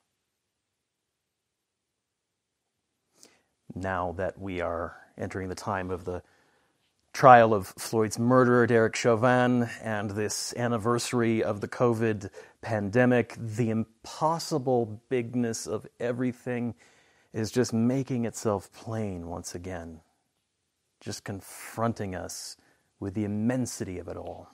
Now 3.74 4.12
that 4.18 4.40
we 4.40 4.62
are 4.62 4.98
entering 5.18 5.50
the 5.50 5.56
time 5.56 5.90
of 5.90 6.06
the 6.06 6.22
trial 7.12 7.56
of 7.56 7.70
Floyd's 7.70 8.20
murderer, 8.20 8.68
Derek 8.68 8.96
Chauvin, 8.96 9.68
and 9.82 10.12
this 10.12 10.54
anniversary 10.56 11.44
of 11.44 11.60
the 11.60 11.68
COVID 11.68 12.30
pandemic, 12.62 13.36
the 13.40 13.72
impossible 13.72 15.02
bigness 15.10 15.66
of 15.66 15.88
everything 16.00 16.76
is 17.34 17.50
just 17.50 17.74
making 17.74 18.26
itself 18.26 18.72
plain 18.72 19.28
once 19.28 19.56
again 19.56 20.02
just 21.00 21.24
confronting 21.24 22.16
us 22.16 22.58
with 23.00 23.14
the 23.14 23.24
immensity 23.24 24.00
of 24.00 24.08
it 24.08 24.18
all. 24.18 24.50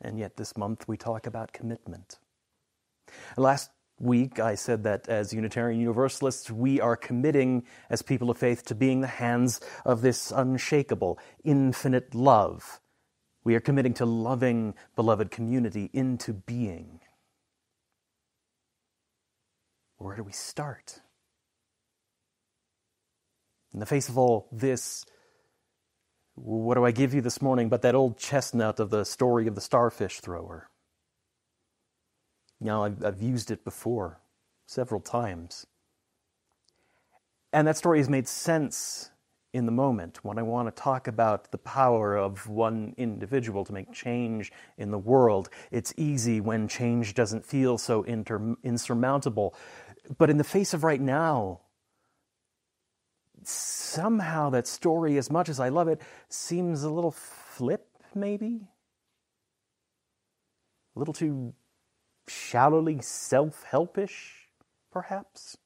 And 0.00 0.18
yet, 0.18 0.36
this 0.36 0.56
month 0.56 0.86
we 0.86 0.96
talk 0.96 1.26
about 1.26 1.52
commitment. 1.52 2.18
Last 3.36 3.70
week, 3.98 4.40
I 4.40 4.54
said 4.54 4.82
that 4.84 5.08
as 5.08 5.32
Unitarian 5.32 5.80
Universalists, 5.80 6.50
we 6.50 6.80
are 6.80 6.96
committing 6.96 7.64
as 7.88 8.02
people 8.02 8.30
of 8.30 8.36
faith 8.36 8.64
to 8.66 8.74
being 8.74 9.00
the 9.00 9.06
hands 9.06 9.60
of 9.84 10.02
this 10.02 10.30
unshakable, 10.30 11.18
infinite 11.44 12.14
love. 12.14 12.80
We 13.44 13.54
are 13.54 13.60
committing 13.60 13.94
to 13.94 14.06
loving 14.06 14.74
beloved 14.96 15.30
community 15.30 15.90
into 15.92 16.32
being. 16.32 17.00
Where 19.96 20.16
do 20.16 20.22
we 20.22 20.32
start? 20.32 21.00
In 23.74 23.80
the 23.80 23.86
face 23.86 24.08
of 24.08 24.16
all 24.16 24.46
this, 24.52 25.04
what 26.36 26.76
do 26.76 26.84
I 26.84 26.92
give 26.92 27.12
you 27.12 27.20
this 27.20 27.42
morning 27.42 27.68
but 27.68 27.82
that 27.82 27.96
old 27.96 28.16
chestnut 28.16 28.78
of 28.78 28.90
the 28.90 29.04
story 29.04 29.48
of 29.48 29.56
the 29.56 29.60
starfish 29.60 30.20
thrower? 30.20 30.70
Now, 32.60 32.84
I've, 32.84 33.04
I've 33.04 33.20
used 33.20 33.50
it 33.50 33.64
before 33.64 34.20
several 34.66 35.00
times. 35.00 35.66
And 37.52 37.66
that 37.66 37.76
story 37.76 37.98
has 37.98 38.08
made 38.08 38.28
sense 38.28 39.10
in 39.52 39.66
the 39.66 39.72
moment 39.72 40.24
when 40.24 40.38
I 40.38 40.42
want 40.42 40.74
to 40.74 40.82
talk 40.82 41.06
about 41.06 41.50
the 41.50 41.58
power 41.58 42.16
of 42.16 42.48
one 42.48 42.94
individual 42.96 43.64
to 43.64 43.72
make 43.72 43.92
change 43.92 44.52
in 44.78 44.92
the 44.92 44.98
world. 44.98 45.48
It's 45.70 45.92
easy 45.96 46.40
when 46.40 46.68
change 46.68 47.14
doesn't 47.14 47.44
feel 47.44 47.78
so 47.78 48.02
inter- 48.04 48.56
insurmountable. 48.62 49.54
But 50.16 50.30
in 50.30 50.38
the 50.38 50.44
face 50.44 50.74
of 50.74 50.84
right 50.84 51.00
now, 51.00 51.60
somehow 53.48 54.50
that 54.50 54.66
story, 54.66 55.18
as 55.18 55.30
much 55.30 55.48
as 55.48 55.60
I 55.60 55.68
love 55.68 55.88
it, 55.88 56.00
seems 56.28 56.82
a 56.82 56.90
little 56.90 57.10
flip, 57.10 57.86
maybe? 58.14 58.68
A 60.94 60.98
little 60.98 61.14
too 61.14 61.54
shallowly 62.28 63.00
self 63.00 63.64
helpish, 63.64 64.48
perhaps? 64.92 65.56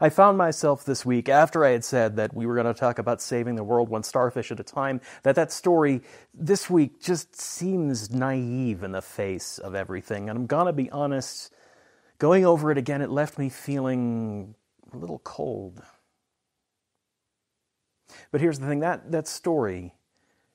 I 0.00 0.08
found 0.08 0.38
myself 0.38 0.84
this 0.84 1.04
week, 1.04 1.28
after 1.28 1.64
I 1.64 1.70
had 1.70 1.84
said 1.84 2.16
that 2.16 2.34
we 2.34 2.46
were 2.46 2.54
going 2.54 2.72
to 2.72 2.78
talk 2.78 2.98
about 2.98 3.20
saving 3.20 3.56
the 3.56 3.64
world 3.64 3.88
one 3.88 4.02
starfish 4.02 4.50
at 4.52 4.60
a 4.60 4.64
time, 4.64 5.00
that 5.22 5.34
that 5.34 5.52
story 5.52 6.02
this 6.34 6.68
week 6.68 7.00
just 7.00 7.34
seems 7.40 8.10
naive 8.10 8.82
in 8.82 8.92
the 8.92 9.02
face 9.02 9.58
of 9.58 9.74
everything. 9.74 10.28
And 10.28 10.38
I'm 10.38 10.46
going 10.46 10.66
to 10.66 10.72
be 10.72 10.90
honest, 10.90 11.52
Going 12.18 12.44
over 12.44 12.72
it 12.72 12.78
again, 12.78 13.00
it 13.00 13.10
left 13.10 13.38
me 13.38 13.48
feeling 13.48 14.54
a 14.92 14.96
little 14.96 15.20
cold. 15.20 15.82
But 18.32 18.40
here's 18.40 18.58
the 18.58 18.66
thing 18.66 18.80
that, 18.80 19.12
that 19.12 19.28
story 19.28 19.94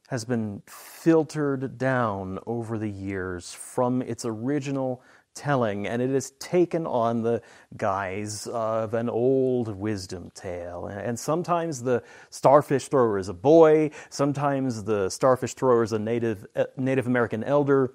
has 0.09 0.25
been 0.25 0.61
filtered 0.67 1.77
down 1.77 2.39
over 2.45 2.77
the 2.77 2.89
years 2.89 3.53
from 3.53 4.01
its 4.01 4.25
original 4.25 5.01
telling, 5.33 5.87
and 5.87 6.01
it 6.01 6.09
has 6.09 6.31
taken 6.31 6.85
on 6.85 7.23
the 7.23 7.41
guise 7.77 8.45
of 8.47 8.93
an 8.93 9.09
old 9.09 9.69
wisdom 9.69 10.31
tale. 10.35 10.87
And 10.87 11.17
sometimes 11.17 11.81
the 11.81 12.03
starfish 12.29 12.89
thrower 12.89 13.17
is 13.17 13.29
a 13.29 13.33
boy, 13.33 13.91
sometimes 14.09 14.83
the 14.83 15.09
starfish 15.09 15.53
thrower 15.53 15.83
is 15.83 15.93
a 15.93 15.99
Native, 15.99 16.45
eh, 16.55 16.65
Native 16.77 17.07
American 17.07 17.43
elder, 17.43 17.93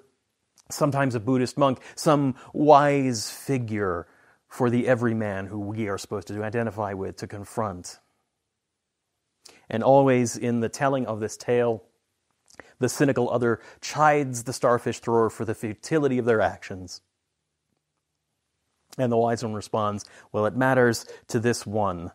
sometimes 0.71 1.15
a 1.15 1.21
Buddhist 1.21 1.57
monk, 1.57 1.81
some 1.95 2.35
wise 2.53 3.31
figure 3.31 4.07
for 4.49 4.71
the 4.71 4.89
everyman 4.89 5.47
who 5.47 5.59
we 5.59 5.89
are 5.89 5.99
supposed 5.99 6.29
to 6.29 6.43
identify 6.43 6.93
with, 6.93 7.17
to 7.17 7.27
confront. 7.27 7.99
And 9.69 9.83
always 9.83 10.37
in 10.37 10.61
the 10.61 10.69
telling 10.69 11.07
of 11.07 11.21
this 11.21 11.37
tale, 11.37 11.85
the 12.79 12.89
cynical 12.89 13.31
other 13.31 13.61
chides 13.81 14.45
the 14.45 14.53
starfish 14.53 15.01
thrower 15.01 15.31
for 15.31 15.45
the 15.45 15.55
futility 15.55 16.19
of 16.19 16.25
their 16.25 16.41
actions. 16.41 17.03
And 18.97 19.13
the 19.13 19.17
wise 19.17 19.45
one 19.45 19.55
responds, 19.55 20.05
Well, 20.33 20.47
it 20.47 20.57
matters 20.57 21.07
to 21.29 21.39
this 21.39 21.67
one 21.67 22.13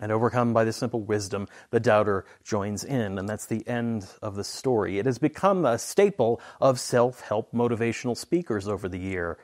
and 0.00 0.12
overcome 0.12 0.52
by 0.52 0.64
the 0.64 0.72
simple 0.72 1.02
wisdom, 1.02 1.48
the 1.70 1.80
doubter 1.80 2.26
joins 2.44 2.84
in, 2.84 3.18
and 3.18 3.28
that's 3.28 3.46
the 3.46 3.66
end 3.66 4.06
of 4.20 4.34
the 4.36 4.44
story. 4.44 4.98
It 4.98 5.06
has 5.06 5.18
become 5.18 5.64
a 5.64 5.78
staple 5.78 6.40
of 6.60 6.78
self 6.78 7.22
help 7.22 7.52
motivational 7.52 8.16
speakers 8.16 8.68
over 8.68 8.88
the 8.88 8.98
year, 8.98 9.38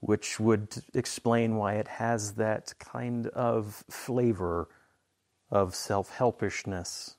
which 0.00 0.38
would 0.38 0.76
explain 0.94 1.56
why 1.56 1.74
it 1.74 1.88
has 1.88 2.34
that 2.34 2.74
kind 2.78 3.28
of 3.28 3.84
flavor 3.88 4.68
of 5.50 5.74
self 5.74 6.10
helpishness. 6.16 7.14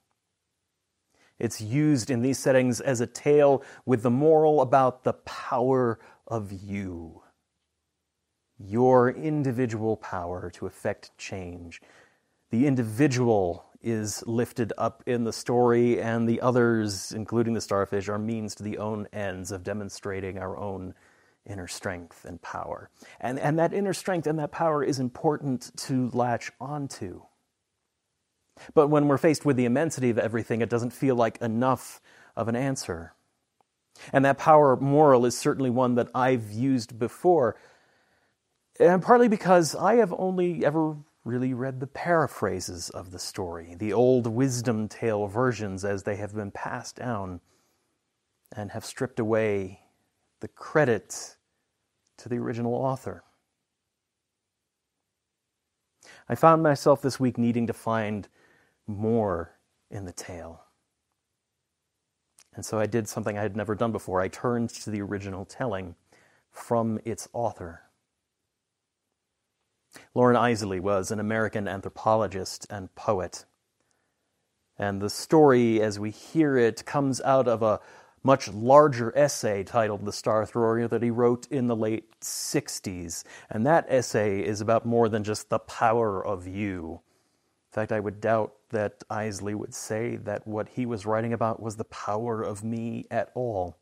It's 1.39 1.61
used 1.61 2.09
in 2.09 2.21
these 2.21 2.39
settings 2.39 2.81
as 2.81 2.99
a 2.99 3.07
tale 3.07 3.63
with 3.85 4.01
the 4.01 4.09
moral 4.09 4.61
about 4.61 5.03
the 5.03 5.13
power 5.13 5.99
of 6.27 6.51
you, 6.51 7.21
your 8.57 9.09
individual 9.09 9.97
power 9.97 10.51
to 10.51 10.65
effect 10.65 11.11
change 11.17 11.81
the 12.49 12.67
individual 12.67 13.65
is 13.81 14.23
lifted 14.25 14.73
up 14.77 15.03
in 15.05 15.23
the 15.23 15.33
story, 15.33 16.01
and 16.01 16.27
the 16.27 16.41
others, 16.41 17.12
including 17.12 17.53
the 17.53 17.62
starfish, 17.62 18.10
are 18.10 18.17
means 18.17 18.55
to 18.55 18.63
the 18.63 18.77
own 18.77 19.07
ends 19.13 19.51
of 19.51 19.63
demonstrating 19.63 20.38
our 20.38 20.57
own 20.57 20.93
inner 21.45 21.67
strength 21.67 22.25
and 22.25 22.41
power. 22.41 22.89
And, 23.19 23.39
and 23.39 23.57
that 23.60 23.73
inner 23.73 23.93
strength 23.93 24.27
and 24.27 24.39
that 24.39 24.51
power 24.51 24.83
is 24.83 24.99
important 24.99 25.71
to 25.77 26.10
latch 26.13 26.51
onto. 26.60 27.21
But 28.73 28.88
when 28.88 29.07
we're 29.07 29.17
faced 29.17 29.45
with 29.45 29.55
the 29.55 29.65
immensity 29.65 30.10
of 30.10 30.17
everything, 30.17 30.62
it 30.62 30.69
doesn't 30.69 30.91
feel 30.91 31.15
like 31.15 31.38
enough 31.41 32.01
of 32.36 32.47
an 32.47 32.55
answer. 32.55 33.13
And 34.12 34.25
that 34.25 34.38
power 34.38 34.75
moral 34.75 35.25
is 35.25 35.38
certainly 35.38 35.69
one 35.69 35.95
that 35.95 36.10
I've 36.13 36.51
used 36.51 36.99
before. 36.99 37.55
And 38.79 39.01
partly 39.01 39.27
because 39.27 39.75
I 39.75 39.95
have 39.95 40.13
only 40.17 40.65
ever 40.65 40.97
really 41.27 41.53
read 41.53 41.79
the 41.79 41.87
paraphrases 41.87 42.89
of 42.89 43.11
the 43.11 43.19
story, 43.19 43.75
the 43.77 43.91
old 43.91 44.25
wisdom 44.25 44.87
tale 44.87 45.27
versions 45.27 45.83
as 45.83 46.03
they 46.03 46.15
have 46.15 46.33
been 46.33 46.51
passed 46.51 46.95
down, 46.95 47.41
and 48.55 48.71
have 48.71 48.85
stripped 48.85 49.19
away 49.19 49.81
the 50.39 50.47
credit 50.47 51.35
to 52.17 52.29
the 52.29 52.37
original 52.37 52.73
author. 52.73 53.23
I 56.29 56.35
found 56.35 56.63
myself 56.63 57.01
this 57.01 57.19
week 57.19 57.37
needing 57.37 57.67
to 57.67 57.73
find 57.73 58.27
more 58.87 59.57
in 59.91 60.05
the 60.05 60.13
tale. 60.13 60.63
And 62.55 62.65
so 62.65 62.79
I 62.79 62.85
did 62.85 63.07
something 63.07 63.37
I 63.37 63.43
had 63.43 63.55
never 63.55 63.75
done 63.75 63.91
before. 63.91 64.21
I 64.21 64.29
turned 64.29 64.69
to 64.69 64.89
the 64.89 65.01
original 65.01 65.45
telling 65.45 65.95
from 66.51 66.99
its 67.05 67.27
author. 67.33 67.83
Loren 70.13 70.36
Eiseley 70.36 70.79
was 70.79 71.12
an 71.12 71.19
American 71.19 71.67
anthropologist 71.67 72.65
and 72.69 72.93
poet. 72.95 73.45
And 74.77 75.01
the 75.01 75.10
story, 75.10 75.81
as 75.81 75.99
we 75.99 76.12
hear 76.12 76.57
it, 76.57 76.86
comes 76.86 77.19
out 77.21 77.47
of 77.47 77.63
a 77.63 77.79
much 78.23 78.49
larger 78.49 79.15
essay 79.17 79.63
titled 79.63 80.05
The 80.05 80.12
Star 80.12 80.45
Thrower 80.45 80.88
that 80.88 81.01
he 81.01 81.10
wrote 81.10 81.47
in 81.49 81.67
the 81.67 81.75
late 81.75 82.19
60s. 82.19 83.23
And 83.49 83.65
that 83.65 83.86
essay 83.88 84.41
is 84.41 84.62
about 84.62 84.86
more 84.86 85.10
than 85.10 85.23
just 85.23 85.49
the 85.49 85.60
power 85.60 86.25
of 86.25 86.45
you. 86.45 87.01
In 87.71 87.73
fact, 87.73 87.91
I 87.91 87.99
would 87.99 88.19
doubt 88.19 88.53
that 88.69 89.07
Eiseley 89.10 89.55
would 89.55 89.73
say 89.73 90.17
that 90.17 90.45
what 90.47 90.67
he 90.69 90.86
was 90.86 91.05
writing 91.05 91.33
about 91.33 91.62
was 91.62 91.75
the 91.75 91.86
power 91.86 92.41
of 92.41 92.63
me 92.63 93.05
at 93.10 93.31
all. 93.33 93.77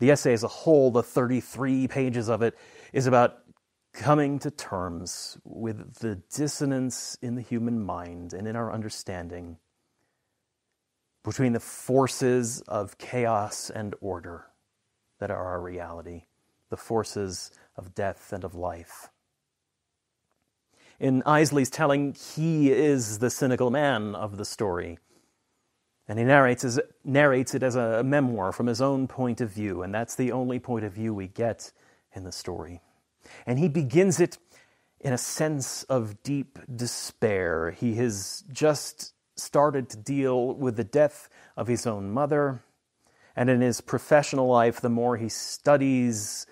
The 0.00 0.10
essay 0.10 0.32
as 0.32 0.42
a 0.42 0.48
whole, 0.48 0.90
the 0.90 1.02
33 1.02 1.86
pages 1.86 2.28
of 2.28 2.42
it, 2.42 2.58
is 2.92 3.06
about 3.06 3.38
coming 3.94 4.38
to 4.40 4.50
terms 4.50 5.38
with 5.44 5.94
the 6.00 6.16
dissonance 6.34 7.16
in 7.22 7.36
the 7.36 7.42
human 7.42 7.82
mind 7.82 8.32
and 8.34 8.46
in 8.46 8.56
our 8.56 8.72
understanding 8.72 9.56
between 11.22 11.54
the 11.54 11.60
forces 11.60 12.60
of 12.62 12.98
chaos 12.98 13.70
and 13.70 13.94
order 14.00 14.46
that 15.20 15.30
are 15.30 15.46
our 15.46 15.60
reality, 15.60 16.24
the 16.68 16.76
forces 16.76 17.50
of 17.76 17.94
death 17.94 18.32
and 18.32 18.44
of 18.44 18.54
life. 18.54 19.08
In 21.00 21.22
Eiseley's 21.22 21.70
telling, 21.70 22.14
he 22.14 22.70
is 22.70 23.20
the 23.20 23.30
cynical 23.30 23.70
man 23.70 24.14
of 24.14 24.36
the 24.36 24.44
story. 24.44 24.98
And 26.06 26.18
he 26.18 26.24
narrates, 26.24 26.64
as, 26.64 26.78
narrates 27.04 27.54
it 27.54 27.62
as 27.62 27.74
a 27.74 28.02
memoir 28.04 28.52
from 28.52 28.66
his 28.66 28.82
own 28.82 29.08
point 29.08 29.40
of 29.40 29.50
view, 29.50 29.82
and 29.82 29.94
that's 29.94 30.14
the 30.14 30.32
only 30.32 30.58
point 30.58 30.84
of 30.84 30.92
view 30.92 31.14
we 31.14 31.28
get 31.28 31.72
in 32.14 32.24
the 32.24 32.32
story. 32.32 32.82
And 33.46 33.58
he 33.58 33.68
begins 33.68 34.20
it 34.20 34.38
in 35.00 35.12
a 35.12 35.18
sense 35.18 35.82
of 35.84 36.22
deep 36.22 36.58
despair. 36.74 37.70
He 37.72 37.94
has 37.96 38.44
just 38.50 39.12
started 39.36 39.88
to 39.90 39.96
deal 39.96 40.54
with 40.54 40.76
the 40.76 40.84
death 40.84 41.28
of 41.56 41.66
his 41.66 41.86
own 41.86 42.10
mother. 42.10 42.64
And 43.36 43.50
in 43.50 43.60
his 43.60 43.80
professional 43.80 44.46
life, 44.46 44.80
the 44.80 44.88
more 44.88 45.16
he 45.16 45.28
studies 45.28 46.46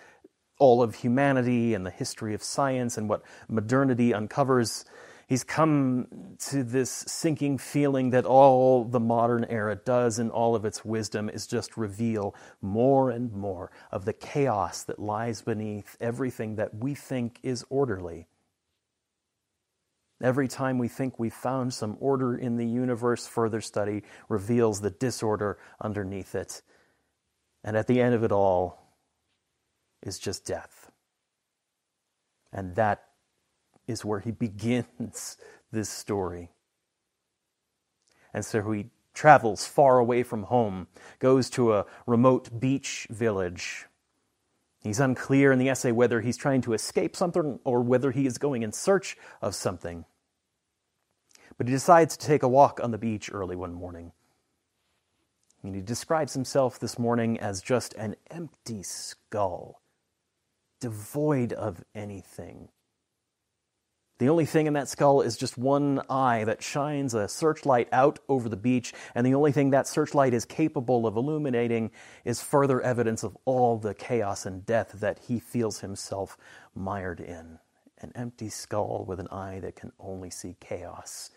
all 0.59 0.83
of 0.83 0.97
humanity 0.97 1.75
and 1.75 1.87
the 1.87 1.91
history 1.91 2.35
of 2.35 2.43
science 2.43 2.97
and 2.99 3.09
what 3.09 3.23
modernity 3.49 4.13
uncovers, 4.13 4.85
he's 5.33 5.45
come 5.45 6.07
to 6.39 6.63
this 6.63 6.91
sinking 6.91 7.57
feeling 7.57 8.11
that 8.11 8.27
all 8.27 8.85
the 8.85 9.01
modern 9.01 9.47
era 9.49 9.75
does 9.75 10.19
in 10.19 10.29
all 10.29 10.55
of 10.55 10.67
its 10.67 10.85
wisdom 10.85 11.31
is 11.31 11.47
just 11.47 11.79
reveal 11.79 12.35
more 12.61 13.09
and 13.11 13.33
more 13.33 13.71
of 13.91 14.05
the 14.05 14.13
chaos 14.13 14.85
that 14.85 14.99
lies 14.99 15.41
beneath 15.41 15.97
everything 16.03 16.57
that 16.57 16.75
we 16.75 16.95
think 16.95 17.39
is 17.43 17.65
orderly. 17.71 18.27
Every 20.23 20.49
time 20.49 20.77
we 20.77 20.89
think 20.89 21.19
we've 21.19 21.33
found 21.33 21.73
some 21.73 21.97
order 21.99 22.37
in 22.37 22.59
the 22.59 22.67
universe, 22.67 23.27
further 23.27 23.63
study 23.63 24.03
reveals 24.29 24.83
the 24.83 24.91
disorder 24.91 25.57
underneath 25.81 26.35
it. 26.35 26.61
And 27.65 27.75
at 27.75 27.87
the 27.87 28.03
end 28.03 28.15
of 28.15 28.23
it 28.23 28.33
all 28.33 28.99
is 30.03 30.19
just 30.19 30.45
death. 30.45 30.91
And 32.53 32.75
that 32.75 33.12
is 33.87 34.05
where 34.05 34.21
he 34.21 34.31
begins 34.31 35.37
this 35.71 35.89
story. 35.89 36.51
And 38.33 38.45
so 38.45 38.71
he 38.71 38.91
travels 39.15 39.67
far 39.67 39.99
away 39.99 40.23
from 40.23 40.45
home, 40.45 40.87
goes 41.19 41.51
to 41.51 41.75
a 41.75 41.87
remote 42.07 42.59
beach 42.59 43.07
village. 43.11 43.87
He's 44.81 45.01
unclear 45.01 45.53
in 45.53 45.59
the 45.59 45.69
essay 45.69 45.93
whether 45.93 46.21
he's 46.21 46.37
trying 46.37 46.63
to 46.63 46.73
escape 46.73 47.15
something 47.15 47.61
or 47.65 47.83
whether 47.83 48.11
he 48.11 48.27
is 48.27 48.39
going 48.39 48.63
in 48.63 48.73
search 48.73 49.17
of 49.41 49.55
something. 49.55 50.05
But 51.57 51.69
he 51.69 51.73
decides 51.73 52.17
to 52.17 52.27
take 52.27 52.43
a 52.43 52.49
walk 52.49 52.81
on 52.83 52.91
the 52.91 52.99
beach 52.99 53.31
early 53.33 53.55
one 53.55 53.75
morning. 53.75 54.13
And 55.63 55.75
he 55.77 55.81
describes 55.81 56.35
himself 56.35 56.79
this 56.81 56.99
morning 56.99 57.39
as 57.39 57.63
just 57.63 57.95
an 57.95 58.17
empty 58.31 58.83
skull, 58.83 59.81
devoid 60.81 61.53
of 61.53 61.85
anything. 61.95 62.69
The 64.23 64.29
only 64.29 64.47
thing 64.47 64.69
in 64.69 64.75
that 64.75 64.89
skull 64.89 65.21
is 65.21 65.37
just 65.37 65.59
one 65.59 66.01
eye 66.09 66.45
that 66.45 66.63
shines 66.63 67.13
a 67.13 67.27
searchlight 67.27 67.89
out 67.91 68.21
over 68.29 68.49
the 68.49 68.57
beach, 68.57 68.95
and 69.17 69.27
the 69.27 69.35
only 69.35 69.51
thing 69.51 69.71
that 69.71 69.89
searchlight 69.89 70.33
is 70.33 70.45
capable 70.45 71.09
of 71.09 71.17
illuminating 71.17 71.91
is 72.25 72.41
further 72.41 72.81
evidence 72.81 73.25
of 73.25 73.37
all 73.47 73.79
the 73.79 73.95
chaos 73.95 74.47
and 74.47 74.65
death 74.65 74.93
that 75.01 75.19
he 75.27 75.41
feels 75.41 75.81
himself 75.81 76.39
mired 76.73 77.19
in. 77.19 77.59
An 77.99 78.13
empty 78.15 78.49
skull 78.49 79.05
with 79.09 79.19
an 79.19 79.27
eye 79.33 79.59
that 79.59 79.75
can 79.75 79.91
only 79.99 80.31
see 80.31 80.55
chaos 80.61 81.31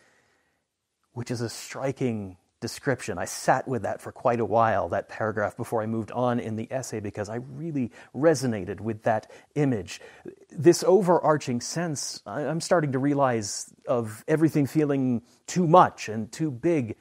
which 1.13 1.31
is 1.31 1.41
a 1.41 1.49
striking 1.49 2.37
description. 2.61 3.17
I 3.17 3.25
sat 3.25 3.67
with 3.67 3.83
that 3.83 4.01
for 4.01 4.11
quite 4.11 4.39
a 4.39 4.45
while, 4.45 4.89
that 4.89 5.09
paragraph, 5.09 5.57
before 5.57 5.81
I 5.81 5.85
moved 5.85 6.11
on 6.11 6.39
in 6.39 6.55
the 6.55 6.67
essay, 6.71 6.99
because 6.99 7.29
I 7.29 7.35
really 7.35 7.91
resonated 8.15 8.79
with 8.79 9.03
that 9.03 9.31
image. 9.55 10.01
This 10.49 10.83
overarching 10.83 11.61
sense, 11.61 12.21
I'm 12.25 12.61
starting 12.61 12.93
to 12.93 12.99
realize, 12.99 13.73
of 13.87 14.23
everything 14.27 14.67
feeling 14.67 15.21
too 15.47 15.67
much 15.67 16.09
and 16.09 16.31
too 16.31 16.49
big 16.49 16.95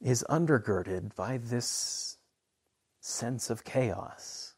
is 0.00 0.24
undergirded 0.28 1.14
by 1.14 1.38
this 1.38 2.16
sense 3.00 3.50
of 3.50 3.64
chaos, 3.64 4.54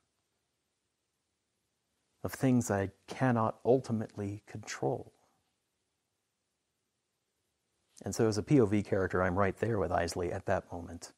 of 2.25 2.33
things 2.33 2.71
I 2.71 2.91
cannot 3.09 3.59
ultimately 3.65 4.43
control. 4.47 5.13
And 8.05 8.15
so, 8.15 8.27
as 8.27 8.39
a 8.39 8.43
POV 8.43 8.85
character, 8.85 9.23
I'm 9.23 9.39
right 9.39 9.57
there 9.57 9.79
with 9.79 9.91
Eiseley 9.91 10.35
at 10.35 10.47
that 10.47 10.71
moment. 10.73 11.13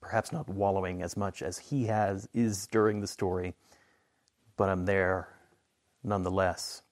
Perhaps 0.00 0.32
not 0.32 0.48
wallowing 0.48 1.02
as 1.02 1.16
much 1.16 1.42
as 1.42 1.58
he 1.58 1.86
has 1.86 2.28
is 2.32 2.66
during 2.66 3.00
the 3.00 3.06
story, 3.06 3.54
but 4.56 4.68
I'm 4.68 4.86
there 4.86 5.28
nonetheless. 6.02 6.82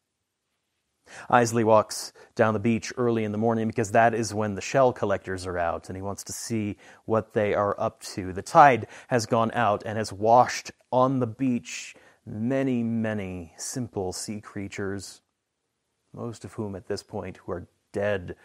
Eiseley 1.30 1.64
walks 1.64 2.12
down 2.34 2.54
the 2.54 2.60
beach 2.60 2.92
early 2.96 3.24
in 3.24 3.32
the 3.32 3.38
morning 3.38 3.66
because 3.66 3.90
that 3.90 4.14
is 4.14 4.32
when 4.32 4.54
the 4.54 4.60
shell 4.60 4.92
collectors 4.92 5.46
are 5.46 5.58
out 5.58 5.88
and 5.88 5.96
he 5.96 6.02
wants 6.02 6.24
to 6.24 6.32
see 6.32 6.76
what 7.04 7.32
they 7.32 7.54
are 7.54 7.78
up 7.78 8.00
to. 8.00 8.32
The 8.32 8.42
tide 8.42 8.86
has 9.08 9.26
gone 9.26 9.50
out 9.52 9.82
and 9.84 9.98
has 9.98 10.12
washed 10.12 10.70
on 10.90 11.18
the 11.18 11.26
beach 11.26 11.94
many, 12.24 12.82
many 12.82 13.52
simple 13.56 14.12
sea 14.12 14.40
creatures, 14.40 15.22
most 16.14 16.44
of 16.44 16.54
whom 16.54 16.74
at 16.76 16.86
this 16.86 17.02
point 17.02 17.38
who 17.38 17.52
are 17.52 17.68
dead 17.92 18.36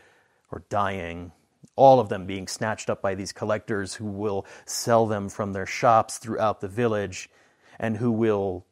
or 0.51 0.63
dying, 0.69 1.31
all 1.75 1.99
of 1.99 2.09
them 2.09 2.25
being 2.25 2.47
snatched 2.47 2.89
up 2.89 3.01
by 3.01 3.15
these 3.15 3.31
collectors 3.31 3.93
who 3.95 4.05
will 4.05 4.45
sell 4.65 5.05
them 5.05 5.29
from 5.29 5.53
their 5.53 5.65
shops 5.65 6.17
throughout 6.17 6.61
the 6.61 6.67
village 6.67 7.29
and 7.79 7.97
who 7.97 8.11
will, 8.11 8.65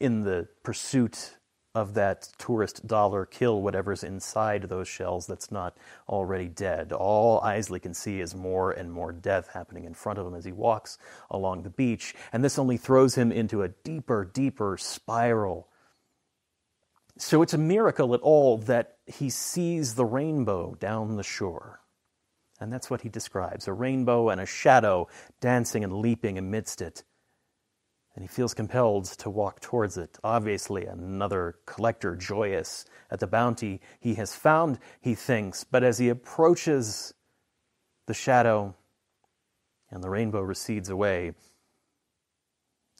in 0.00 0.22
the 0.22 0.48
pursuit 0.62 1.36
of 1.74 1.94
that 1.94 2.28
tourist 2.36 2.86
dollar, 2.86 3.24
kill 3.24 3.62
whatever's 3.62 4.02
inside 4.02 4.64
those 4.64 4.88
shells 4.88 5.26
that's 5.26 5.50
not 5.50 5.76
already 6.08 6.48
dead. 6.48 6.92
All 6.92 7.40
Eiseley 7.40 7.80
can 7.80 7.94
see 7.94 8.20
is 8.20 8.34
more 8.34 8.72
and 8.72 8.92
more 8.92 9.12
death 9.12 9.48
happening 9.54 9.84
in 9.84 9.94
front 9.94 10.18
of 10.18 10.26
him 10.26 10.34
as 10.34 10.44
he 10.44 10.52
walks 10.52 10.98
along 11.30 11.62
the 11.62 11.70
beach, 11.70 12.14
and 12.32 12.44
this 12.44 12.58
only 12.58 12.76
throws 12.76 13.14
him 13.14 13.32
into 13.32 13.62
a 13.62 13.68
deeper, 13.68 14.24
deeper 14.24 14.76
spiral 14.76 15.68
so 17.18 17.42
it's 17.42 17.54
a 17.54 17.58
miracle 17.58 18.14
at 18.14 18.20
all 18.20 18.58
that 18.58 18.96
he 19.14 19.30
sees 19.30 19.94
the 19.94 20.04
rainbow 20.04 20.74
down 20.78 21.16
the 21.16 21.22
shore. 21.22 21.80
And 22.60 22.72
that's 22.72 22.90
what 22.90 23.00
he 23.02 23.08
describes 23.08 23.66
a 23.66 23.72
rainbow 23.72 24.28
and 24.28 24.40
a 24.40 24.46
shadow 24.46 25.08
dancing 25.40 25.82
and 25.82 25.92
leaping 25.92 26.38
amidst 26.38 26.80
it. 26.80 27.02
And 28.14 28.22
he 28.22 28.28
feels 28.28 28.54
compelled 28.54 29.06
to 29.06 29.30
walk 29.30 29.60
towards 29.60 29.96
it. 29.96 30.18
Obviously, 30.22 30.84
another 30.86 31.56
collector 31.66 32.14
joyous 32.14 32.84
at 33.10 33.20
the 33.20 33.26
bounty 33.26 33.80
he 34.00 34.14
has 34.14 34.34
found, 34.34 34.78
he 35.00 35.14
thinks. 35.14 35.64
But 35.64 35.82
as 35.82 35.98
he 35.98 36.08
approaches 36.08 37.14
the 38.06 38.14
shadow 38.14 38.76
and 39.90 40.02
the 40.04 40.10
rainbow 40.10 40.42
recedes 40.42 40.90
away, 40.90 41.32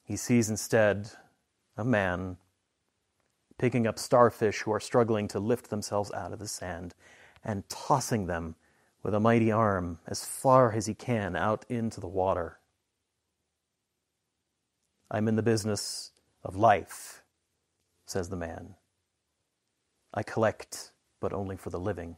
he 0.03 0.17
sees 0.17 0.49
instead 0.49 1.11
a 1.77 1.85
man 1.85 2.37
picking 3.57 3.87
up 3.87 3.99
starfish 3.99 4.61
who 4.61 4.71
are 4.71 4.79
struggling 4.79 5.27
to 5.29 5.39
lift 5.39 5.69
themselves 5.69 6.11
out 6.11 6.33
of 6.33 6.39
the 6.39 6.47
sand 6.47 6.93
and 7.43 7.67
tossing 7.69 8.27
them 8.27 8.55
with 9.03 9.13
a 9.13 9.19
mighty 9.19 9.51
arm 9.51 9.99
as 10.07 10.25
far 10.25 10.71
as 10.71 10.85
he 10.85 10.93
can 10.93 11.35
out 11.35 11.65
into 11.69 11.99
the 11.99 12.07
water. 12.07 12.59
I'm 15.11 15.27
in 15.27 15.35
the 15.35 15.43
business 15.43 16.11
of 16.43 16.55
life, 16.55 17.23
says 18.05 18.29
the 18.29 18.35
man. 18.35 18.75
I 20.13 20.23
collect, 20.23 20.91
but 21.19 21.33
only 21.33 21.57
for 21.57 21.69
the 21.69 21.79
living. 21.79 22.17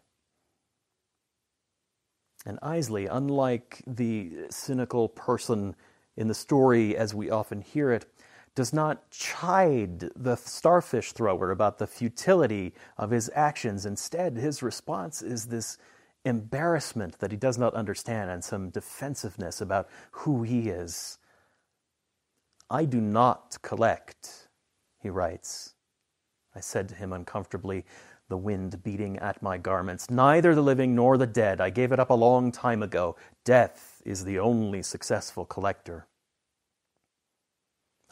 And 2.45 2.59
Eiseley, 2.61 3.07
unlike 3.11 3.81
the 3.87 4.45
cynical 4.49 5.09
person 5.09 5.75
in 6.15 6.27
the 6.27 6.33
story 6.35 6.95
as 6.95 7.13
we 7.13 7.29
often 7.29 7.61
hear 7.61 7.91
it, 7.91 8.05
does 8.55 8.71
not 8.73 9.09
chide 9.11 10.09
the 10.15 10.35
starfish 10.37 11.11
thrower 11.11 11.51
about 11.51 11.77
the 11.77 11.87
futility 11.87 12.73
of 12.97 13.11
his 13.11 13.29
actions. 13.35 13.85
Instead, 13.85 14.37
his 14.37 14.63
response 14.63 15.21
is 15.21 15.45
this 15.47 15.77
embarrassment 16.23 17.19
that 17.19 17.31
he 17.31 17.37
does 17.37 17.57
not 17.57 17.73
understand 17.73 18.31
and 18.31 18.43
some 18.43 18.69
defensiveness 18.69 19.61
about 19.61 19.87
who 20.11 20.43
he 20.43 20.69
is. 20.69 21.17
I 22.69 22.85
do 22.85 22.99
not 22.99 23.57
collect, 23.61 24.47
he 25.01 25.09
writes. 25.09 25.75
I 26.55 26.61
said 26.61 26.89
to 26.89 26.95
him 26.95 27.13
uncomfortably, 27.13 27.85
the 28.27 28.37
wind 28.37 28.81
beating 28.81 29.19
at 29.19 29.43
my 29.43 29.57
garments. 29.57 30.09
Neither 30.09 30.55
the 30.55 30.63
living 30.63 30.95
nor 30.95 31.17
the 31.17 31.27
dead. 31.27 31.61
I 31.61 31.69
gave 31.69 31.91
it 31.91 31.99
up 31.99 32.09
a 32.09 32.15
long 32.15 32.51
time 32.51 32.81
ago. 32.81 33.15
Death 33.43 34.01
is 34.03 34.23
the 34.23 34.39
only 34.39 34.81
successful 34.81 35.45
collector. 35.45 36.07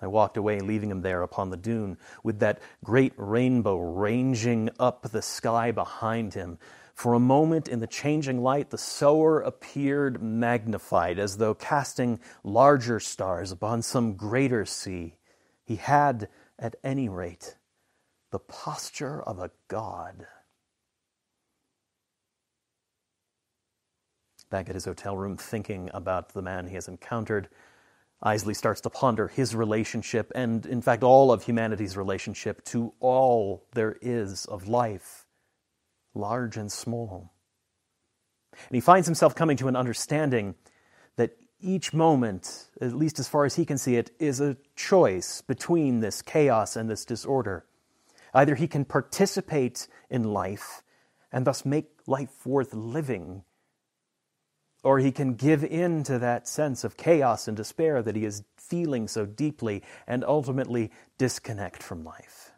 I 0.01 0.07
walked 0.07 0.37
away, 0.37 0.59
leaving 0.59 0.91
him 0.91 1.01
there 1.01 1.21
upon 1.21 1.49
the 1.49 1.57
dune, 1.57 1.97
with 2.23 2.39
that 2.39 2.61
great 2.83 3.13
rainbow 3.15 3.77
ranging 3.77 4.69
up 4.79 5.03
the 5.03 5.21
sky 5.21 5.71
behind 5.71 6.33
him. 6.33 6.57
For 6.93 7.13
a 7.13 7.19
moment, 7.19 7.67
in 7.67 7.79
the 7.79 7.87
changing 7.87 8.41
light, 8.41 8.69
the 8.69 8.77
sower 8.77 9.41
appeared 9.41 10.21
magnified, 10.21 11.19
as 11.19 11.37
though 11.37 11.53
casting 11.53 12.19
larger 12.43 12.99
stars 12.99 13.51
upon 13.51 13.81
some 13.81 14.15
greater 14.15 14.65
sea. 14.65 15.15
He 15.63 15.77
had, 15.77 16.27
at 16.59 16.75
any 16.83 17.09
rate, 17.09 17.57
the 18.31 18.39
posture 18.39 19.21
of 19.21 19.39
a 19.39 19.51
god. 19.67 20.27
Back 24.49 24.69
at 24.69 24.75
his 24.75 24.85
hotel 24.85 25.17
room, 25.17 25.37
thinking 25.37 25.89
about 25.93 26.29
the 26.29 26.41
man 26.41 26.67
he 26.67 26.75
has 26.75 26.87
encountered, 26.87 27.49
Eiseley 28.23 28.55
starts 28.55 28.81
to 28.81 28.89
ponder 28.89 29.27
his 29.27 29.53
relationship 29.53 30.31
and, 30.33 30.65
in 30.65 30.81
fact, 30.81 31.03
all 31.03 31.31
of 31.31 31.43
humanity's 31.43 31.97
relationship 31.97 32.63
to 32.65 32.93
all 32.99 33.65
there 33.73 33.97
is 34.01 34.45
of 34.45 34.67
life, 34.67 35.25
large 36.13 36.55
and 36.55 36.71
small. 36.71 37.33
And 38.53 38.75
he 38.75 38.81
finds 38.81 39.07
himself 39.07 39.35
coming 39.35 39.57
to 39.57 39.67
an 39.67 39.75
understanding 39.75 40.55
that 41.17 41.35
each 41.59 41.93
moment, 41.93 42.67
at 42.79 42.93
least 42.93 43.19
as 43.19 43.27
far 43.27 43.45
as 43.45 43.55
he 43.55 43.65
can 43.65 43.77
see 43.77 43.95
it, 43.95 44.11
is 44.19 44.39
a 44.39 44.57
choice 44.75 45.41
between 45.41 45.99
this 45.99 46.21
chaos 46.21 46.75
and 46.75 46.89
this 46.89 47.03
disorder. 47.03 47.65
Either 48.33 48.55
he 48.55 48.67
can 48.67 48.85
participate 48.85 49.87
in 50.09 50.23
life 50.23 50.81
and 51.31 51.45
thus 51.45 51.65
make 51.65 51.89
life 52.07 52.45
worth 52.45 52.73
living 52.73 53.43
or 54.83 54.99
he 54.99 55.11
can 55.11 55.33
give 55.33 55.63
in 55.63 56.03
to 56.03 56.19
that 56.19 56.47
sense 56.47 56.83
of 56.83 56.97
chaos 56.97 57.47
and 57.47 57.55
despair 57.55 58.03
that 58.03 58.15
he 58.15 58.25
is 58.25 58.43
feeling 58.57 59.07
so 59.07 59.25
deeply 59.25 59.81
and 60.05 60.23
ultimately 60.25 60.91
disconnect 61.17 61.81
from 61.81 62.03
life. 62.03 62.51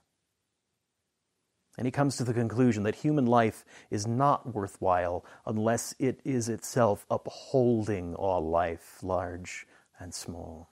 And 1.77 1.85
he 1.85 1.91
comes 1.91 2.17
to 2.17 2.23
the 2.23 2.33
conclusion 2.33 2.83
that 2.83 2.95
human 2.95 3.25
life 3.25 3.65
is 3.91 4.07
not 4.07 4.53
worthwhile 4.53 5.25
unless 5.45 5.93
it 5.99 6.21
is 6.23 6.49
itself 6.49 7.05
upholding 7.11 8.15
all 8.15 8.49
life, 8.49 8.99
large 9.03 9.67
and 9.99 10.13
small. 10.13 10.69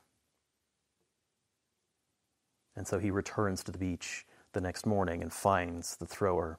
And 2.76 2.88
so 2.88 3.00
he 3.00 3.12
returns 3.12 3.64
to 3.64 3.72
the 3.72 3.78
beach 3.78 4.26
the 4.54 4.62
next 4.62 4.86
morning 4.86 5.22
and 5.22 5.32
finds 5.32 5.98
the 5.98 6.08
thrower. 6.08 6.58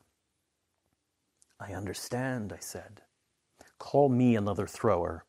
I 1.58 1.72
understand, 1.72 2.52
I 2.52 2.60
said. 2.60 3.00
Call 3.84 4.08
me 4.08 4.34
another 4.34 4.66
thrower. 4.66 5.26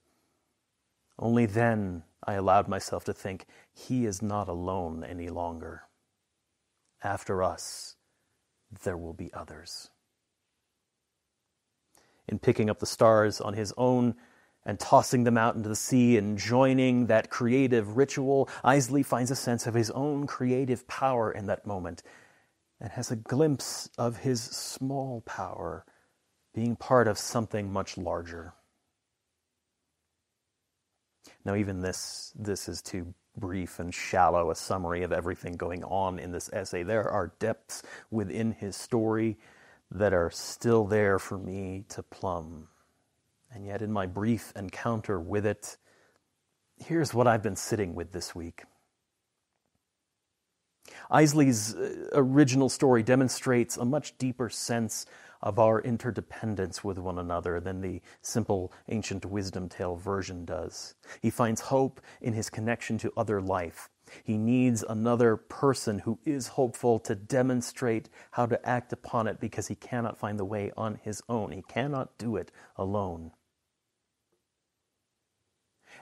Only 1.20 1.45
then 1.45 2.03
I 2.26 2.36
allowed 2.36 2.70
myself 2.70 3.03
to 3.03 3.14
think, 3.14 3.47
he 3.74 4.06
is 4.06 4.22
not 4.22 4.47
alone 4.47 5.03
any 5.03 5.28
longer. 5.28 5.84
After 7.03 7.43
us, 7.43 7.97
there 8.84 8.95
will 8.95 9.12
be 9.14 9.30
others. 9.34 9.89
In 12.30 12.39
picking 12.39 12.70
up 12.70 12.80
the 12.80 12.86
stars 12.86 13.41
on 13.41 13.56
his 13.56 13.74
own 13.76 14.16
and 14.66 14.80
tossing 14.80 15.26
them 15.26 15.38
out 15.38 15.58
into 15.58 15.68
the 15.68 15.76
sea 15.76 16.18
and 16.18 16.38
joining 16.38 17.08
that 17.08 17.30
creative 17.30 17.97
ritual, 17.97 18.47
Eiseley 18.64 19.06
finds 19.06 19.32
a 19.32 19.36
sense 19.36 19.68
of 19.68 19.74
his 19.74 19.91
own 19.91 20.28
creative 20.28 20.88
power 20.88 21.30
in 21.30 21.47
that 21.47 21.68
moment 21.68 22.03
and 22.80 22.93
has 22.93 23.12
a 23.12 23.18
glimpse 23.18 23.89
of 23.97 24.20
his 24.20 24.41
small 24.41 25.20
power 25.26 25.86
being 26.56 26.76
part 26.78 27.08
of 27.08 27.18
something 27.18 27.72
much 27.72 27.97
larger. 27.97 28.53
Now, 31.43 31.56
even 31.56 31.82
this, 31.82 32.32
this 32.36 32.70
is 32.70 32.82
too 32.82 33.14
brief 33.38 33.80
and 33.80 33.93
shallow 33.93 34.49
a 34.49 34.56
summary 34.56 35.03
of 35.03 35.12
everything 35.12 35.58
going 35.58 35.84
on 35.84 36.18
in 36.18 36.32
this 36.32 36.49
essay. 36.53 36.84
There 36.84 37.10
are 37.10 37.34
depths 37.39 37.84
within 38.10 38.53
his 38.53 38.78
story 38.78 39.38
that 39.91 40.14
are 40.14 40.32
still 40.32 40.86
there 40.86 41.20
for 41.20 41.38
me 41.38 41.84
to 41.89 42.01
plumb. 42.01 42.70
And 43.53 43.66
yet, 43.66 43.82
in 43.82 43.91
my 43.91 44.06
brief 44.06 44.53
encounter 44.56 45.20
with 45.20 45.45
it, 45.45 45.78
here's 46.78 47.14
what 47.14 47.28
I've 47.28 47.43
been 47.43 47.56
sitting 47.58 47.95
with 47.95 48.12
this 48.14 48.34
week. 48.34 48.64
Eiseley's 51.12 51.76
uh, 51.76 52.10
original 52.14 52.70
story 52.70 53.03
demonstrates 53.03 53.78
a 53.78 53.86
much 53.86 54.18
deeper 54.18 54.49
sense 54.49 55.06
of 55.46 55.60
our 55.60 55.80
interdependence 55.80 56.84
with 56.84 56.98
one 56.98 57.20
another 57.20 57.60
than 57.60 57.80
the 57.80 58.02
simple 58.22 58.74
ancient 58.89 59.24
wisdom 59.24 59.70
tale 59.70 59.96
version 59.96 60.43
does. 60.43 60.96
He 61.22 61.30
finds 61.30 61.62
hope 61.62 62.02
in 62.20 62.34
his 62.34 62.50
connection 62.50 62.98
to 62.98 63.14
other 63.16 63.39
life. 63.39 63.89
He 64.24 64.38
needs 64.38 64.84
another 64.88 65.38
person 65.38 66.00
who 66.00 66.20
is 66.26 66.48
hopeful 66.50 67.00
to 67.00 67.16
demonstrate 67.16 68.10
how 68.32 68.48
to 68.48 68.68
act 68.68 68.91
upon 68.91 69.28
it 69.28 69.39
because 69.39 69.68
he 69.68 69.76
cannot 69.76 70.18
find 70.18 70.39
the 70.39 70.46
way 70.46 70.72
on 70.76 71.00
his 71.04 71.22
own. 71.30 71.52
He 71.52 71.62
cannot 71.62 72.18
do 72.18 72.36
it 72.36 72.52
alone. 72.76 73.32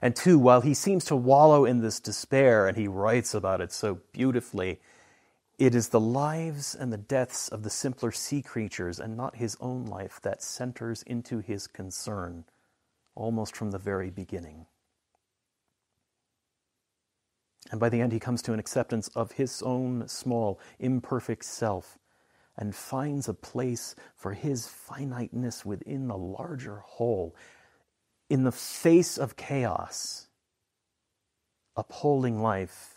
And 0.02 0.16
two, 0.16 0.40
while 0.40 0.62
he 0.62 0.74
seems 0.74 1.06
to 1.06 1.16
wallow 1.16 1.66
in 1.66 1.80
this 1.80 2.00
despair, 2.00 2.68
and 2.68 2.76
he 2.76 2.88
writes 2.88 3.34
about 3.34 3.62
it 3.62 3.72
so 3.72 4.00
beautifully, 4.12 4.80
it 5.58 5.76
is 5.76 5.90
the 5.90 6.00
lives 6.00 6.76
and 6.76 6.92
the 6.92 6.98
deaths 6.98 7.48
of 7.48 7.64
the 7.64 7.70
simpler 7.70 8.12
sea 8.12 8.42
creatures 8.42 9.00
and 9.00 9.16
not 9.16 9.36
his 9.36 9.56
own 9.60 9.86
life 9.86 10.20
that 10.22 10.42
centers 10.42 11.04
into 11.04 11.40
his 11.40 11.68
concern 11.68 12.46
almost 13.16 13.56
from 13.56 13.72
the 13.72 13.78
very 13.78 14.10
beginning. 14.10 14.66
And 17.72 17.80
by 17.80 17.90
the 17.90 18.02
end, 18.02 18.12
he 18.12 18.20
comes 18.20 18.42
to 18.44 18.54
an 18.54 18.60
acceptance 18.60 19.08
of 19.10 19.34
his 19.34 19.62
own 19.62 20.08
small, 20.08 20.60
imperfect 20.80 21.46
self 21.46 21.98
and 22.58 22.76
finds 22.76 23.28
a 23.28 23.34
place 23.34 23.96
for 24.16 24.34
his 24.34 24.68
finiteness 24.68 25.66
within 25.66 26.08
the 26.08 26.18
larger 26.18 26.78
whole. 26.86 27.36
In 28.30 28.44
the 28.44 28.52
face 28.52 29.18
of 29.18 29.36
chaos, 29.36 30.28
upholding 31.76 32.42
life 32.42 32.93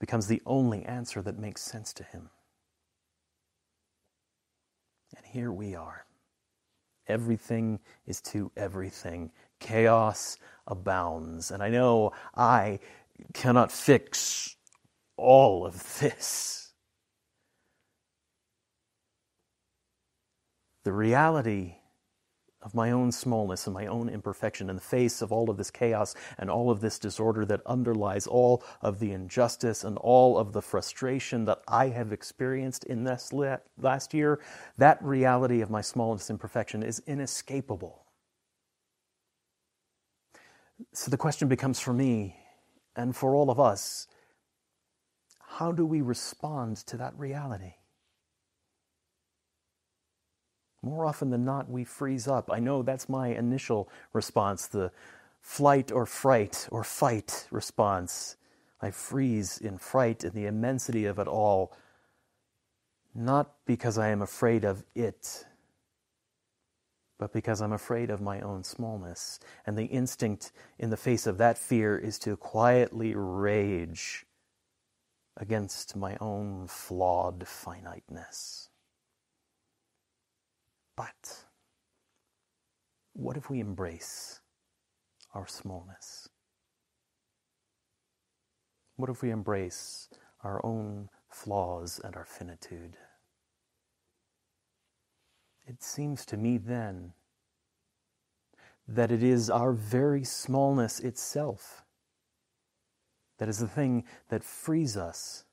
becomes 0.00 0.26
the 0.26 0.42
only 0.46 0.84
answer 0.84 1.22
that 1.22 1.38
makes 1.38 1.62
sense 1.62 1.92
to 1.94 2.02
him. 2.04 2.30
And 5.16 5.26
here 5.26 5.50
we 5.50 5.74
are. 5.74 6.04
Everything 7.06 7.80
is 8.06 8.20
to 8.20 8.52
everything. 8.56 9.30
Chaos 9.60 10.36
abounds. 10.66 11.50
And 11.50 11.62
I 11.62 11.70
know 11.70 12.12
I 12.36 12.78
cannot 13.32 13.72
fix 13.72 14.56
all 15.16 15.66
of 15.66 15.98
this. 15.98 16.72
The 20.84 20.92
reality 20.92 21.77
of 22.62 22.74
my 22.74 22.90
own 22.90 23.12
smallness 23.12 23.66
and 23.66 23.74
my 23.74 23.86
own 23.86 24.08
imperfection 24.08 24.68
in 24.68 24.76
the 24.76 24.82
face 24.82 25.22
of 25.22 25.32
all 25.32 25.48
of 25.48 25.56
this 25.56 25.70
chaos 25.70 26.14
and 26.38 26.50
all 26.50 26.70
of 26.70 26.80
this 26.80 26.98
disorder 26.98 27.44
that 27.44 27.64
underlies 27.66 28.26
all 28.26 28.62
of 28.82 28.98
the 28.98 29.12
injustice 29.12 29.84
and 29.84 29.96
all 29.98 30.36
of 30.36 30.52
the 30.52 30.62
frustration 30.62 31.44
that 31.44 31.62
I 31.68 31.88
have 31.88 32.12
experienced 32.12 32.84
in 32.84 33.04
this 33.04 33.32
last 33.76 34.12
year, 34.12 34.40
that 34.76 35.02
reality 35.02 35.60
of 35.60 35.70
my 35.70 35.80
smallness 35.80 36.30
and 36.30 36.36
imperfection 36.36 36.82
is 36.82 37.00
inescapable. 37.06 38.04
So 40.92 41.10
the 41.10 41.16
question 41.16 41.48
becomes 41.48 41.80
for 41.80 41.92
me 41.92 42.36
and 42.96 43.14
for 43.16 43.34
all 43.34 43.50
of 43.50 43.60
us 43.60 44.08
how 45.58 45.72
do 45.72 45.84
we 45.84 46.02
respond 46.02 46.76
to 46.76 46.98
that 46.98 47.18
reality? 47.18 47.74
More 50.88 51.04
often 51.04 51.28
than 51.28 51.44
not, 51.44 51.70
we 51.70 51.84
freeze 51.84 52.26
up. 52.26 52.50
I 52.50 52.60
know 52.60 52.82
that's 52.82 53.08
my 53.08 53.28
initial 53.28 53.90
response, 54.14 54.66
the 54.66 54.90
flight 55.42 55.92
or 55.92 56.06
fright 56.06 56.66
or 56.70 56.82
fight 56.82 57.46
response. 57.50 58.36
I 58.80 58.90
freeze 58.90 59.58
in 59.58 59.76
fright 59.76 60.24
in 60.24 60.32
the 60.32 60.46
immensity 60.46 61.04
of 61.04 61.18
it 61.18 61.28
all, 61.28 61.76
not 63.14 63.54
because 63.66 63.98
I 63.98 64.08
am 64.08 64.22
afraid 64.22 64.64
of 64.64 64.82
it, 64.94 65.44
but 67.18 67.34
because 67.34 67.60
I'm 67.60 67.72
afraid 67.72 68.08
of 68.08 68.22
my 68.22 68.40
own 68.40 68.64
smallness. 68.64 69.40
And 69.66 69.76
the 69.76 69.86
instinct 69.86 70.52
in 70.78 70.88
the 70.88 70.96
face 70.96 71.26
of 71.26 71.36
that 71.36 71.58
fear 71.58 71.98
is 71.98 72.18
to 72.20 72.36
quietly 72.36 73.14
rage 73.14 74.24
against 75.36 75.96
my 75.96 76.16
own 76.20 76.66
flawed 76.66 77.46
finiteness. 77.46 78.67
But 80.98 81.44
what 83.12 83.36
if 83.36 83.48
we 83.48 83.60
embrace 83.60 84.40
our 85.32 85.46
smallness? 85.46 86.28
What 88.96 89.08
if 89.08 89.22
we 89.22 89.30
embrace 89.30 90.08
our 90.42 90.60
own 90.66 91.08
flaws 91.28 92.00
and 92.02 92.16
our 92.16 92.24
finitude? 92.24 92.96
It 95.68 95.84
seems 95.84 96.26
to 96.26 96.36
me 96.36 96.58
then 96.58 97.12
that 98.88 99.12
it 99.12 99.22
is 99.22 99.48
our 99.48 99.72
very 99.72 100.24
smallness 100.24 100.98
itself 100.98 101.84
that 103.38 103.48
is 103.48 103.58
the 103.58 103.68
thing 103.68 104.02
that 104.30 104.42
frees 104.42 104.96
us 104.96 105.44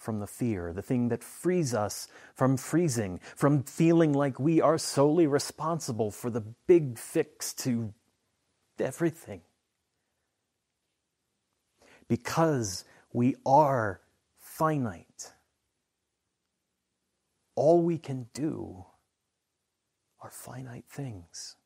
from 0.00 0.18
the 0.18 0.26
fear, 0.26 0.72
the 0.72 0.82
thing 0.82 1.08
that 1.10 1.22
frees 1.22 1.74
us 1.74 2.08
from 2.34 2.56
freezing, 2.56 3.20
from 3.36 3.62
feeling 3.62 4.14
like 4.14 4.40
we 4.40 4.60
are 4.60 4.78
solely 4.78 5.26
responsible 5.26 6.10
for 6.10 6.30
the 6.30 6.40
big 6.40 6.98
fix 6.98 7.52
to 7.52 7.92
everything. 8.78 9.42
Because 12.08 12.84
we 13.12 13.36
are 13.44 14.00
finite, 14.38 15.34
all 17.54 17.82
we 17.82 17.98
can 17.98 18.26
do 18.32 18.86
are 20.22 20.30
finite 20.30 20.86
things. 20.88 21.56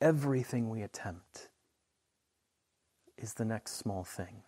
Everything 0.00 0.70
we 0.70 0.80
attempt 0.80 1.48
is 3.18 3.34
the 3.34 3.44
next 3.44 3.76
small 3.76 4.04
thing. 4.04 4.42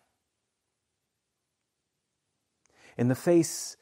In 2.97 3.09
the 3.09 3.15
face 3.15 3.77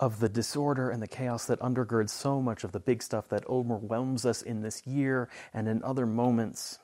of 0.00 0.20
the 0.20 0.28
disorder 0.28 0.90
and 0.90 1.02
the 1.02 1.08
chaos 1.08 1.46
that 1.46 1.60
undergirds 1.60 2.10
so 2.10 2.40
much 2.40 2.64
of 2.64 2.72
the 2.72 2.80
big 2.80 3.02
stuff 3.02 3.28
that 3.28 3.46
overwhelms 3.48 4.26
us 4.26 4.42
in 4.42 4.62
this 4.62 4.86
year 4.86 5.28
and 5.54 5.68
in 5.68 5.82
other 5.82 6.06
moments, 6.06 6.78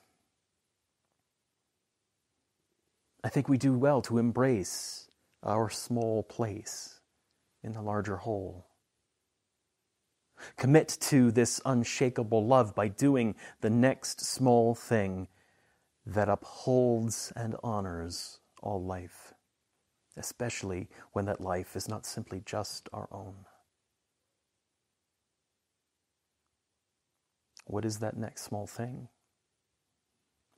I 3.24 3.28
think 3.28 3.48
we 3.48 3.58
do 3.58 3.76
well 3.76 4.00
to 4.02 4.18
embrace 4.18 5.10
our 5.42 5.68
small 5.68 6.22
place 6.22 7.00
in 7.62 7.72
the 7.72 7.82
larger 7.82 8.18
whole. 8.18 8.66
Commit 10.56 10.96
to 11.00 11.32
this 11.32 11.60
unshakable 11.64 12.46
love 12.46 12.74
by 12.74 12.88
doing 12.88 13.34
the 13.60 13.70
next 13.70 14.20
small 14.20 14.74
thing 14.74 15.26
that 16.06 16.28
upholds 16.28 17.32
and 17.34 17.56
honors 17.62 18.38
all 18.62 18.82
life, 18.82 19.27
especially 20.18 20.88
when 21.12 21.24
that 21.26 21.40
life 21.40 21.76
is 21.76 21.88
not 21.88 22.04
simply 22.04 22.42
just 22.44 22.88
our 22.92 23.08
own. 23.12 23.34
What 27.66 27.84
is 27.84 27.98
that 27.98 28.16
next 28.16 28.42
small 28.42 28.66
thing? 28.66 29.08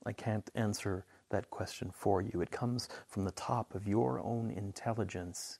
I 0.05 0.13
can't 0.13 0.49
answer 0.55 1.05
that 1.29 1.49
question 1.49 1.91
for 1.93 2.21
you. 2.21 2.41
It 2.41 2.51
comes 2.51 2.89
from 3.07 3.25
the 3.25 3.31
top 3.31 3.75
of 3.75 3.87
your 3.87 4.19
own 4.19 4.49
intelligence 4.51 5.59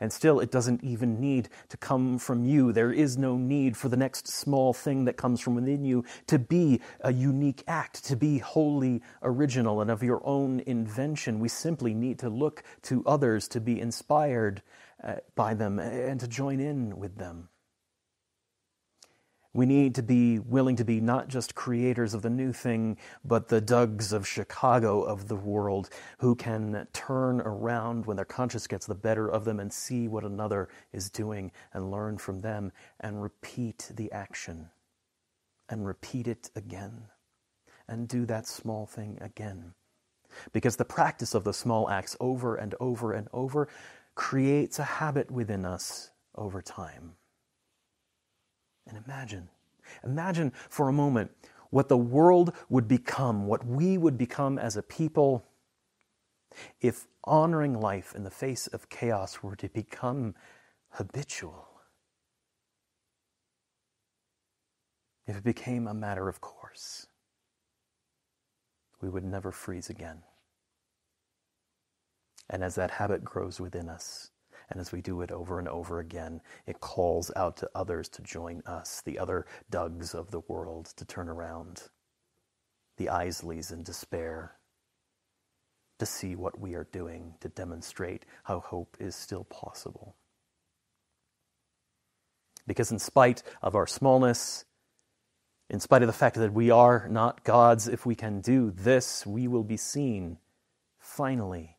and 0.00 0.12
still, 0.12 0.40
it 0.40 0.50
doesn't 0.50 0.82
even 0.84 1.20
need 1.20 1.48
to 1.68 1.76
come 1.76 2.18
from 2.18 2.44
you. 2.44 2.72
There 2.72 2.92
is 2.92 3.16
no 3.16 3.36
need 3.36 3.76
for 3.76 3.88
the 3.88 3.96
next 3.96 4.28
small 4.28 4.72
thing 4.72 5.04
that 5.04 5.16
comes 5.16 5.40
from 5.40 5.54
within 5.54 5.84
you 5.84 6.04
to 6.26 6.38
be 6.38 6.80
a 7.00 7.12
unique 7.12 7.62
act, 7.66 8.04
to 8.06 8.16
be 8.16 8.38
wholly 8.38 9.02
original 9.22 9.80
and 9.80 9.90
of 9.90 10.02
your 10.02 10.20
own 10.24 10.60
invention. 10.60 11.40
We 11.40 11.48
simply 11.48 11.94
need 11.94 12.18
to 12.20 12.28
look 12.28 12.62
to 12.82 13.04
others 13.06 13.48
to 13.48 13.60
be 13.60 13.80
inspired 13.80 14.62
uh, 15.02 15.16
by 15.34 15.54
them 15.54 15.78
and 15.78 16.20
to 16.20 16.28
join 16.28 16.60
in 16.60 16.98
with 16.98 17.16
them. 17.16 17.48
We 19.56 19.64
need 19.64 19.94
to 19.94 20.02
be 20.02 20.38
willing 20.38 20.76
to 20.76 20.84
be 20.84 21.00
not 21.00 21.28
just 21.28 21.54
creators 21.54 22.12
of 22.12 22.20
the 22.20 22.28
new 22.28 22.52
thing, 22.52 22.98
but 23.24 23.48
the 23.48 23.62
Dougs 23.62 24.12
of 24.12 24.28
Chicago 24.28 25.00
of 25.00 25.28
the 25.28 25.34
world 25.34 25.88
who 26.18 26.34
can 26.34 26.86
turn 26.92 27.40
around 27.40 28.04
when 28.04 28.16
their 28.16 28.26
conscience 28.26 28.66
gets 28.66 28.84
the 28.84 28.94
better 28.94 29.30
of 29.30 29.46
them 29.46 29.58
and 29.58 29.72
see 29.72 30.08
what 30.08 30.24
another 30.24 30.68
is 30.92 31.08
doing 31.08 31.52
and 31.72 31.90
learn 31.90 32.18
from 32.18 32.42
them 32.42 32.70
and 33.00 33.22
repeat 33.22 33.90
the 33.94 34.12
action 34.12 34.68
and 35.70 35.86
repeat 35.86 36.28
it 36.28 36.50
again 36.54 37.04
and 37.88 38.08
do 38.08 38.26
that 38.26 38.46
small 38.46 38.84
thing 38.84 39.16
again. 39.22 39.72
Because 40.52 40.76
the 40.76 40.84
practice 40.84 41.34
of 41.34 41.44
the 41.44 41.54
small 41.54 41.88
acts 41.88 42.14
over 42.20 42.56
and 42.56 42.74
over 42.78 43.14
and 43.14 43.26
over 43.32 43.68
creates 44.14 44.78
a 44.78 44.84
habit 44.84 45.30
within 45.30 45.64
us 45.64 46.10
over 46.34 46.60
time. 46.60 47.12
And 48.86 49.02
imagine, 49.04 49.48
imagine 50.04 50.52
for 50.68 50.88
a 50.88 50.92
moment 50.92 51.30
what 51.70 51.88
the 51.88 51.96
world 51.96 52.52
would 52.68 52.86
become, 52.88 53.46
what 53.46 53.66
we 53.66 53.98
would 53.98 54.16
become 54.16 54.58
as 54.58 54.76
a 54.76 54.82
people, 54.82 55.44
if 56.80 57.06
honoring 57.24 57.78
life 57.80 58.14
in 58.14 58.24
the 58.24 58.30
face 58.30 58.66
of 58.68 58.88
chaos 58.88 59.42
were 59.42 59.56
to 59.56 59.68
become 59.68 60.34
habitual. 60.90 61.68
If 65.26 65.36
it 65.36 65.44
became 65.44 65.88
a 65.88 65.94
matter 65.94 66.28
of 66.28 66.40
course, 66.40 67.08
we 69.02 69.08
would 69.08 69.24
never 69.24 69.50
freeze 69.50 69.90
again. 69.90 70.22
And 72.48 72.62
as 72.62 72.76
that 72.76 72.92
habit 72.92 73.24
grows 73.24 73.60
within 73.60 73.88
us, 73.88 74.30
and 74.70 74.80
as 74.80 74.92
we 74.92 75.00
do 75.00 75.20
it 75.20 75.30
over 75.30 75.58
and 75.58 75.68
over 75.68 76.00
again, 76.00 76.40
it 76.66 76.80
calls 76.80 77.30
out 77.36 77.56
to 77.58 77.70
others 77.74 78.08
to 78.10 78.22
join 78.22 78.62
us, 78.66 79.02
the 79.04 79.18
other 79.18 79.46
Dougs 79.70 80.14
of 80.14 80.30
the 80.30 80.40
world, 80.40 80.86
to 80.96 81.04
turn 81.04 81.28
around, 81.28 81.84
the 82.96 83.06
Eiseleys 83.06 83.72
in 83.72 83.82
despair, 83.82 84.56
to 85.98 86.06
see 86.06 86.34
what 86.34 86.58
we 86.60 86.74
are 86.74 86.88
doing, 86.92 87.34
to 87.40 87.48
demonstrate 87.48 88.26
how 88.44 88.60
hope 88.60 88.96
is 88.98 89.14
still 89.14 89.44
possible. 89.44 90.16
Because, 92.66 92.90
in 92.90 92.98
spite 92.98 93.42
of 93.62 93.76
our 93.76 93.86
smallness, 93.86 94.64
in 95.70 95.80
spite 95.80 96.02
of 96.02 96.08
the 96.08 96.12
fact 96.12 96.36
that 96.36 96.52
we 96.52 96.70
are 96.70 97.08
not 97.08 97.44
gods, 97.44 97.88
if 97.88 98.04
we 98.04 98.14
can 98.14 98.40
do 98.40 98.72
this, 98.72 99.24
we 99.24 99.48
will 99.48 99.64
be 99.64 99.76
seen, 99.76 100.38
finally, 100.98 101.75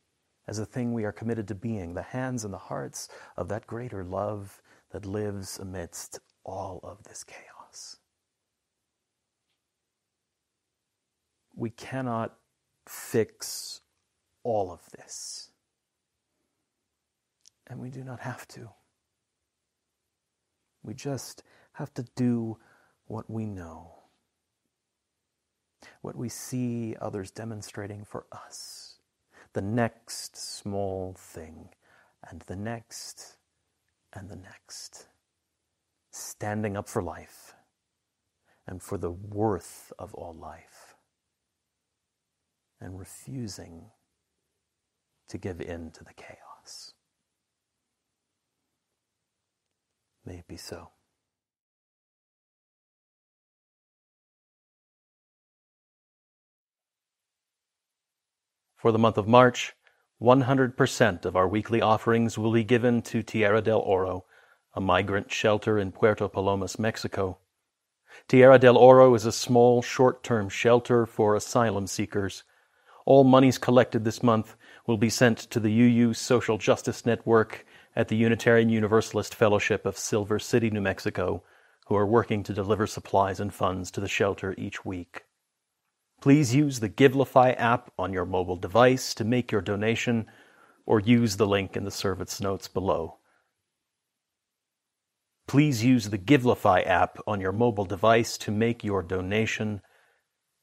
as 0.48 0.58
a 0.58 0.64
thing 0.64 0.94
we 0.94 1.04
are 1.04 1.12
committed 1.12 1.46
to 1.46 1.54
being, 1.54 1.92
the 1.92 2.00
hands 2.00 2.42
and 2.42 2.52
the 2.52 2.58
hearts 2.58 3.10
of 3.36 3.48
that 3.48 3.66
greater 3.66 4.02
love 4.02 4.62
that 4.92 5.04
lives 5.04 5.58
amidst 5.58 6.20
all 6.42 6.80
of 6.82 7.04
this 7.04 7.22
chaos. 7.22 7.98
We 11.54 11.68
cannot 11.68 12.34
fix 12.86 13.82
all 14.42 14.72
of 14.72 14.80
this. 14.96 15.50
And 17.66 17.78
we 17.78 17.90
do 17.90 18.02
not 18.02 18.20
have 18.20 18.48
to. 18.48 18.70
We 20.82 20.94
just 20.94 21.42
have 21.74 21.92
to 21.92 22.06
do 22.16 22.56
what 23.04 23.28
we 23.28 23.44
know, 23.44 23.96
what 26.00 26.16
we 26.16 26.30
see 26.30 26.96
others 26.98 27.30
demonstrating 27.30 28.06
for 28.06 28.24
us 28.32 28.87
the 29.52 29.62
next 29.62 30.36
small 30.36 31.14
thing, 31.18 31.70
and 32.28 32.42
the 32.42 32.56
next, 32.56 33.36
and 34.12 34.28
the 34.28 34.36
next. 34.36 35.06
Standing 36.10 36.76
up 36.76 36.88
for 36.88 37.02
life 37.02 37.54
and 38.66 38.82
for 38.82 38.98
the 38.98 39.10
worth 39.10 39.92
of 39.98 40.14
all 40.14 40.34
life, 40.34 40.94
and 42.80 42.98
refusing 42.98 43.86
to 45.28 45.38
give 45.38 45.60
in 45.60 45.90
to 45.92 46.04
the 46.04 46.14
chaos. 46.14 46.92
May 50.24 50.38
it 50.38 50.48
be 50.48 50.56
so. 50.56 50.90
For 58.78 58.92
the 58.92 58.98
month 58.98 59.18
of 59.18 59.26
March, 59.26 59.74
100% 60.22 61.24
of 61.24 61.34
our 61.34 61.48
weekly 61.48 61.82
offerings 61.82 62.38
will 62.38 62.52
be 62.52 62.62
given 62.62 63.02
to 63.02 63.24
Tierra 63.24 63.60
del 63.60 63.80
Oro, 63.80 64.24
a 64.72 64.80
migrant 64.80 65.32
shelter 65.32 65.80
in 65.80 65.90
Puerto 65.90 66.28
Palomas, 66.28 66.78
Mexico. 66.78 67.38
Tierra 68.28 68.56
del 68.56 68.78
Oro 68.78 69.14
is 69.14 69.26
a 69.26 69.32
small, 69.32 69.82
short-term 69.82 70.48
shelter 70.48 71.06
for 71.06 71.34
asylum 71.34 71.88
seekers. 71.88 72.44
All 73.04 73.24
monies 73.24 73.58
collected 73.58 74.04
this 74.04 74.22
month 74.22 74.54
will 74.86 74.96
be 74.96 75.10
sent 75.10 75.38
to 75.38 75.58
the 75.58 75.72
UU 75.72 76.14
Social 76.14 76.56
Justice 76.56 77.04
Network 77.04 77.66
at 77.96 78.06
the 78.06 78.16
Unitarian 78.16 78.68
Universalist 78.68 79.34
Fellowship 79.34 79.86
of 79.86 79.98
Silver 79.98 80.38
City, 80.38 80.70
New 80.70 80.80
Mexico, 80.80 81.42
who 81.88 81.96
are 81.96 82.06
working 82.06 82.44
to 82.44 82.52
deliver 82.52 82.86
supplies 82.86 83.40
and 83.40 83.52
funds 83.52 83.90
to 83.90 84.00
the 84.00 84.06
shelter 84.06 84.54
each 84.56 84.84
week. 84.84 85.24
Please 86.20 86.54
use 86.54 86.80
the 86.80 86.88
Givelify 86.88 87.54
app 87.58 87.92
on 87.96 88.12
your 88.12 88.26
mobile 88.26 88.56
device 88.56 89.14
to 89.14 89.24
make 89.24 89.52
your 89.52 89.60
donation 89.60 90.26
or 90.84 90.98
use 90.98 91.36
the 91.36 91.46
link 91.46 91.76
in 91.76 91.84
the 91.84 91.90
service 91.90 92.40
notes 92.40 92.66
below. 92.66 93.18
Please 95.46 95.84
use 95.84 96.10
the 96.10 96.18
Givelify 96.18 96.84
app 96.86 97.18
on 97.26 97.40
your 97.40 97.52
mobile 97.52 97.84
device 97.84 98.36
to 98.38 98.50
make 98.50 98.82
your 98.82 99.02
donation 99.02 99.80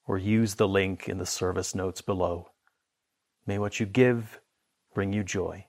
or 0.08 0.18
use 0.18 0.56
the 0.56 0.68
link 0.68 1.08
in 1.08 1.18
the 1.18 1.26
service 1.26 1.74
notes 1.74 2.02
below. 2.02 2.50
May 3.48 3.58
what 3.58 3.80
you 3.80 3.86
give 3.86 4.42
bring 4.94 5.14
you 5.14 5.24
joy. 5.24 5.66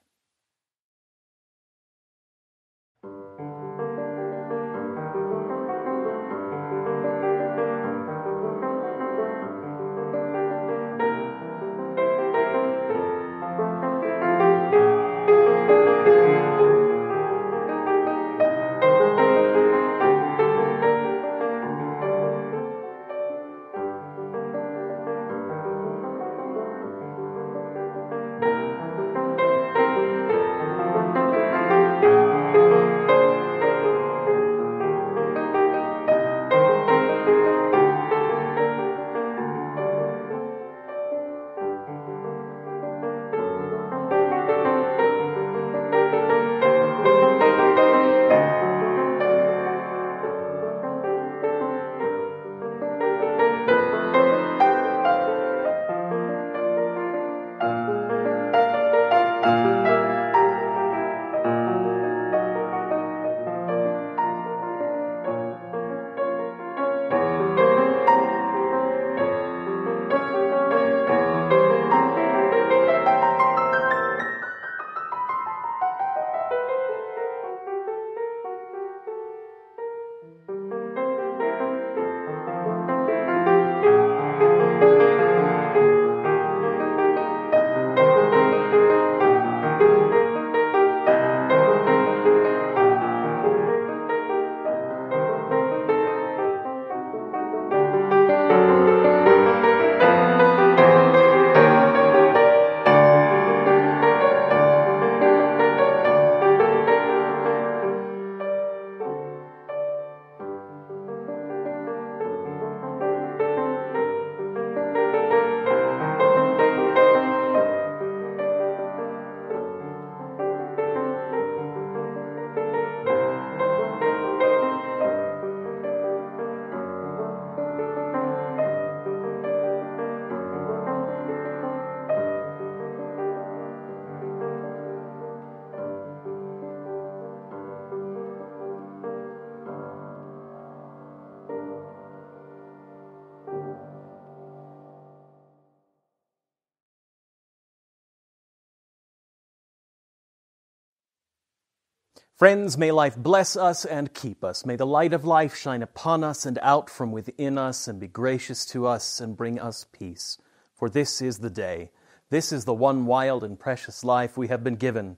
Friends, 152.36 152.76
may 152.76 152.92
life 152.92 153.16
bless 153.16 153.56
us 153.56 153.86
and 153.86 154.12
keep 154.12 154.44
us. 154.44 154.66
May 154.66 154.76
the 154.76 154.84
light 154.84 155.14
of 155.14 155.24
life 155.24 155.56
shine 155.56 155.82
upon 155.82 156.22
us 156.22 156.44
and 156.44 156.58
out 156.60 156.90
from 156.90 157.10
within 157.10 157.56
us 157.56 157.88
and 157.88 157.98
be 157.98 158.08
gracious 158.08 158.66
to 158.66 158.86
us 158.86 159.20
and 159.20 159.34
bring 159.34 159.58
us 159.58 159.86
peace. 159.90 160.36
For 160.74 160.90
this 160.90 161.22
is 161.22 161.38
the 161.38 161.48
day. 161.48 161.92
This 162.28 162.52
is 162.52 162.66
the 162.66 162.74
one 162.74 163.06
wild 163.06 163.42
and 163.42 163.58
precious 163.58 164.04
life 164.04 164.36
we 164.36 164.48
have 164.48 164.62
been 164.62 164.76
given. 164.76 165.16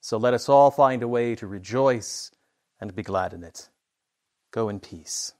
So 0.00 0.16
let 0.16 0.34
us 0.34 0.48
all 0.48 0.72
find 0.72 1.04
a 1.04 1.08
way 1.08 1.36
to 1.36 1.46
rejoice 1.46 2.32
and 2.80 2.96
be 2.96 3.04
glad 3.04 3.32
in 3.32 3.44
it. 3.44 3.68
Go 4.50 4.68
in 4.68 4.80
peace. 4.80 5.34